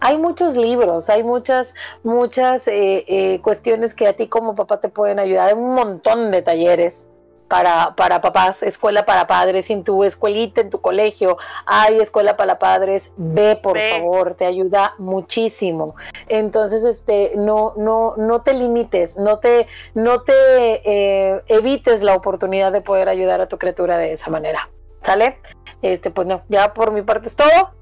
[0.00, 1.72] Hay muchos libros, hay muchas,
[2.02, 5.48] muchas eh, eh, cuestiones que a ti como papá te pueden ayudar.
[5.48, 7.06] Hay un montón de talleres
[7.48, 11.36] para, para papás, escuela para padres, en tu escuelita, en tu colegio,
[11.66, 13.90] hay escuela para padres, ve por Ve.
[13.98, 15.94] favor, te ayuda muchísimo.
[16.28, 22.72] Entonces, este, no, no, no te limites, no te, no te eh, evites la oportunidad
[22.72, 24.70] de poder ayudar a tu criatura de esa manera.
[25.02, 25.38] ¿Sale?
[25.82, 27.72] Este, pues no, ya por mi parte es todo.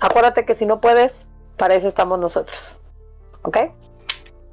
[0.00, 1.26] Acuérdate que si no puedes,
[1.56, 2.76] para eso estamos nosotros.
[3.42, 3.58] ¿Ok?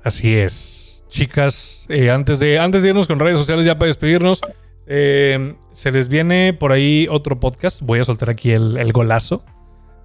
[0.03, 0.88] Así es.
[1.09, 4.41] Chicas, eh, antes, de, antes de irnos con redes sociales, ya para despedirnos,
[4.85, 7.81] eh, se les viene por ahí otro podcast.
[7.81, 9.43] Voy a soltar aquí el, el golazo.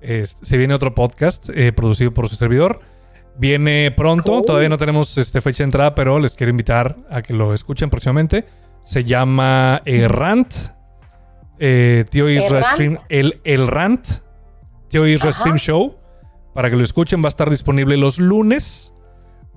[0.01, 2.81] Se viene otro podcast eh, producido por su servidor.
[3.39, 7.33] Viene pronto, todavía no tenemos este, fecha de entrada, pero les quiero invitar a que
[7.33, 8.45] lo escuchen próximamente.
[8.83, 10.53] Se llama Rant.
[12.11, 12.67] Tío Isra ¿Errant?
[12.75, 12.97] Stream.
[13.09, 14.07] El, el Rant.
[14.89, 15.41] Tío Isra Ajá.
[15.41, 15.97] Stream Show.
[16.55, 18.94] Para que lo escuchen, va a estar disponible los lunes.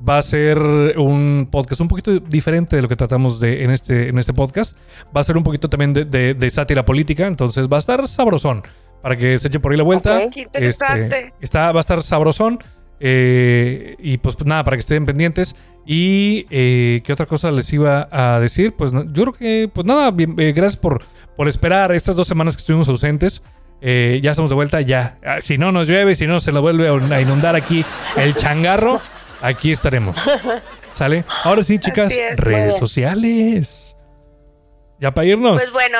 [0.07, 0.57] Va a ser
[0.97, 4.77] un podcast un poquito diferente de lo que tratamos de en este, en este podcast.
[5.15, 7.25] Va a ser un poquito también de, de- de sátira política.
[7.27, 8.63] Entonces va a estar sabrosón.
[9.01, 10.19] Para que se echen por ahí la vuelta.
[10.25, 10.31] Ok.
[10.33, 11.17] Qué interesante.
[11.19, 12.59] Este, está, va a estar sabrosón.
[12.99, 15.55] Eh, y pues nada, para que estén pendientes.
[15.85, 18.73] Y eh, qué otra cosa les iba a decir.
[18.77, 21.01] Pues no- yo creo que, pues nada, bien- eh, gracias por,
[21.35, 23.41] por esperar estas dos semanas que estuvimos ausentes.
[23.81, 25.17] Eh, ya estamos de vuelta, ya.
[25.25, 27.85] Ah, Si no nos llueve, si no se lo vuelve a inundar aquí
[28.17, 28.99] el changarro,
[29.41, 30.17] aquí estaremos.
[30.93, 31.23] ¿Sale?
[31.43, 32.37] Ahora sí, chicas, es.
[32.37, 33.95] Redes sociales.
[34.99, 35.61] Ya para irnos.
[35.61, 35.97] Pues bueno,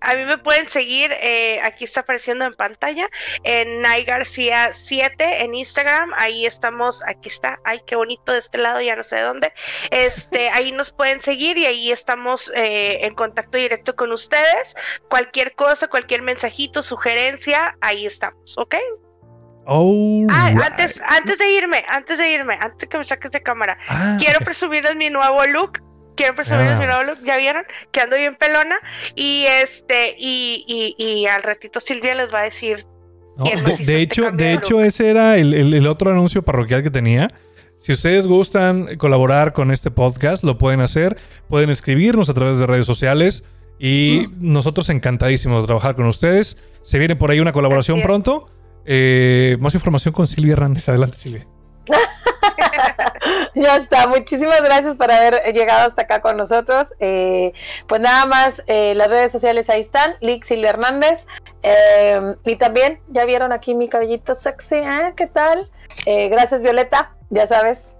[0.00, 3.08] a mí me pueden seguir, eh, aquí está apareciendo en pantalla,
[3.42, 8.58] en Nay García 7 en Instagram, ahí estamos, aquí está, ay, qué bonito de este
[8.58, 9.52] lado, ya no sé de dónde,
[9.90, 14.76] este, ahí nos pueden seguir y ahí estamos eh, en contacto directo con ustedes,
[15.08, 18.76] cualquier cosa, cualquier mensajito, sugerencia, ahí estamos, ¿ok?
[19.70, 20.62] Oh, Ah, right.
[20.62, 24.38] antes, antes de irme, antes de irme, antes que me saques de cámara, Ah, quiero
[24.38, 24.44] ok.
[24.46, 25.82] presumirles mi nuevo look.
[26.16, 26.78] Quiero presumirles Ah.
[26.78, 27.18] mi nuevo look.
[27.24, 28.76] Ya vieron que ando bien pelona.
[29.14, 32.86] Y este, y, y, y al ratito Silvia les va a decir.
[33.36, 35.86] No, ¿Quién de, de este hecho, cambio de de hecho ese era el, el- el
[35.86, 37.28] otro anuncio parroquial que tenía.
[37.78, 41.16] Si ustedes gustan colaborar con este podcast, lo pueden hacer.
[41.48, 43.44] Pueden escribirnos a través de redes sociales.
[43.78, 44.52] Y Mm.
[44.52, 46.56] nosotros encantadísimos de trabajar con ustedes.
[46.82, 48.50] Se viene por ahí una colaboración pronto.
[48.90, 50.88] Eh, más información con Silvia Hernández.
[50.88, 51.46] Adelante, Silvia.
[53.54, 56.94] Ya está, muchísimas gracias por haber llegado hasta acá con nosotros.
[57.00, 57.52] Eh,
[57.86, 61.26] pues nada más, eh, las redes sociales ahí están, Lick Silvia Hernández.
[61.62, 65.12] Eh, y también, ya vieron aquí mi cabellito sexy, ¿eh?
[65.16, 65.68] ¿Qué tal?
[66.06, 67.94] Eh, gracias Violeta, ya sabes.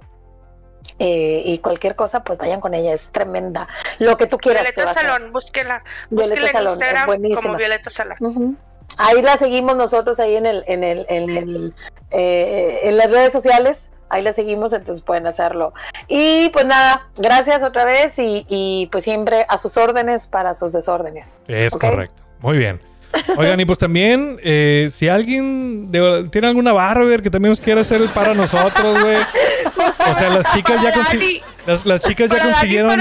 [1.01, 3.69] Eh, y cualquier cosa, pues vayan con ella, es tremenda.
[3.99, 4.63] Lo que tú quieras.
[4.63, 4.95] Violeta.
[4.95, 5.83] Salón, búsquela.
[6.11, 8.17] Violeta Búsquela en Salón, es Instagram como Violeta Salón.
[8.21, 8.57] Ujú.
[8.97, 11.75] Ahí la seguimos nosotros ahí en el, en el, en el,
[12.11, 15.75] eh, en las redes sociales ahí la seguimos, entonces pueden hacerlo.
[16.09, 20.73] Y pues nada, gracias otra vez y, y pues siempre a sus órdenes para sus
[20.73, 21.43] desórdenes.
[21.47, 22.23] Es correcto.
[22.41, 22.81] Muy bien.
[23.37, 27.81] Oigan, y pues también, eh, si alguien de- tiene alguna barber que también nos quiera
[27.83, 29.17] hacer el para nosotros, güey.
[29.79, 33.01] O sea, las chicas ya Para consi- Dani, las, las chicas ya consiguieron.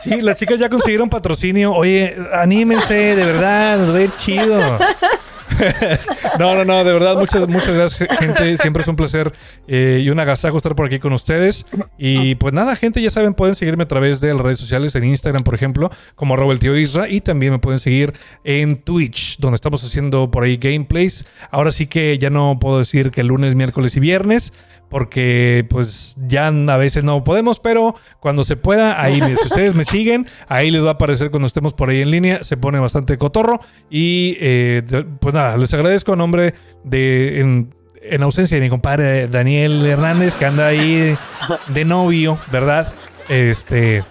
[0.00, 1.72] Sí, las chicas ya consiguieron patrocinio.
[1.72, 4.60] Oye, anímense, de verdad, nos va a ir chido.
[6.38, 8.56] no, no, no, de verdad, muchas, muchas gracias, gente.
[8.58, 9.32] Siempre es un placer
[9.66, 11.66] eh, y un agasajo estar por aquí con ustedes.
[11.96, 15.04] Y pues nada, gente, ya saben, pueden seguirme a través de las redes sociales, en
[15.04, 17.08] Instagram, por ejemplo, como el tío Isra.
[17.08, 18.12] Y también me pueden seguir
[18.44, 21.26] en Twitch, donde estamos haciendo por ahí gameplays.
[21.50, 24.52] Ahora sí que ya no puedo decir que lunes, miércoles y viernes.
[24.88, 29.84] Porque pues ya a veces no podemos, pero cuando se pueda, ahí si ustedes me
[29.84, 33.18] siguen, ahí les va a aparecer cuando estemos por ahí en línea, se pone bastante
[33.18, 33.60] cotorro.
[33.90, 34.82] Y eh,
[35.20, 36.54] pues nada, les agradezco a nombre
[36.84, 41.16] de, en, en ausencia de mi compadre Daniel Hernández, que anda ahí
[41.68, 42.92] de novio, ¿verdad?
[43.28, 44.04] Este,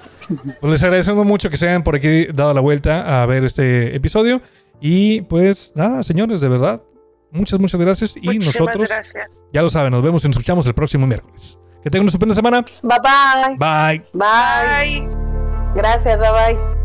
[0.59, 3.95] pues les agradecemos mucho que se hayan por aquí dado la vuelta a ver este
[3.95, 4.41] episodio.
[4.79, 6.83] Y pues nada, señores, de verdad,
[7.31, 8.17] muchas, muchas gracias.
[8.17, 9.27] Y Muchísimas nosotros, gracias.
[9.51, 11.57] ya lo saben, nos vemos y nos escuchamos el próximo miércoles.
[11.83, 12.61] Que tengan una estupenda semana.
[12.83, 13.55] Bye bye.
[13.57, 14.05] Bye.
[14.13, 15.07] Bye.
[15.07, 15.09] Bye.
[15.75, 16.76] Gracias, bye bye.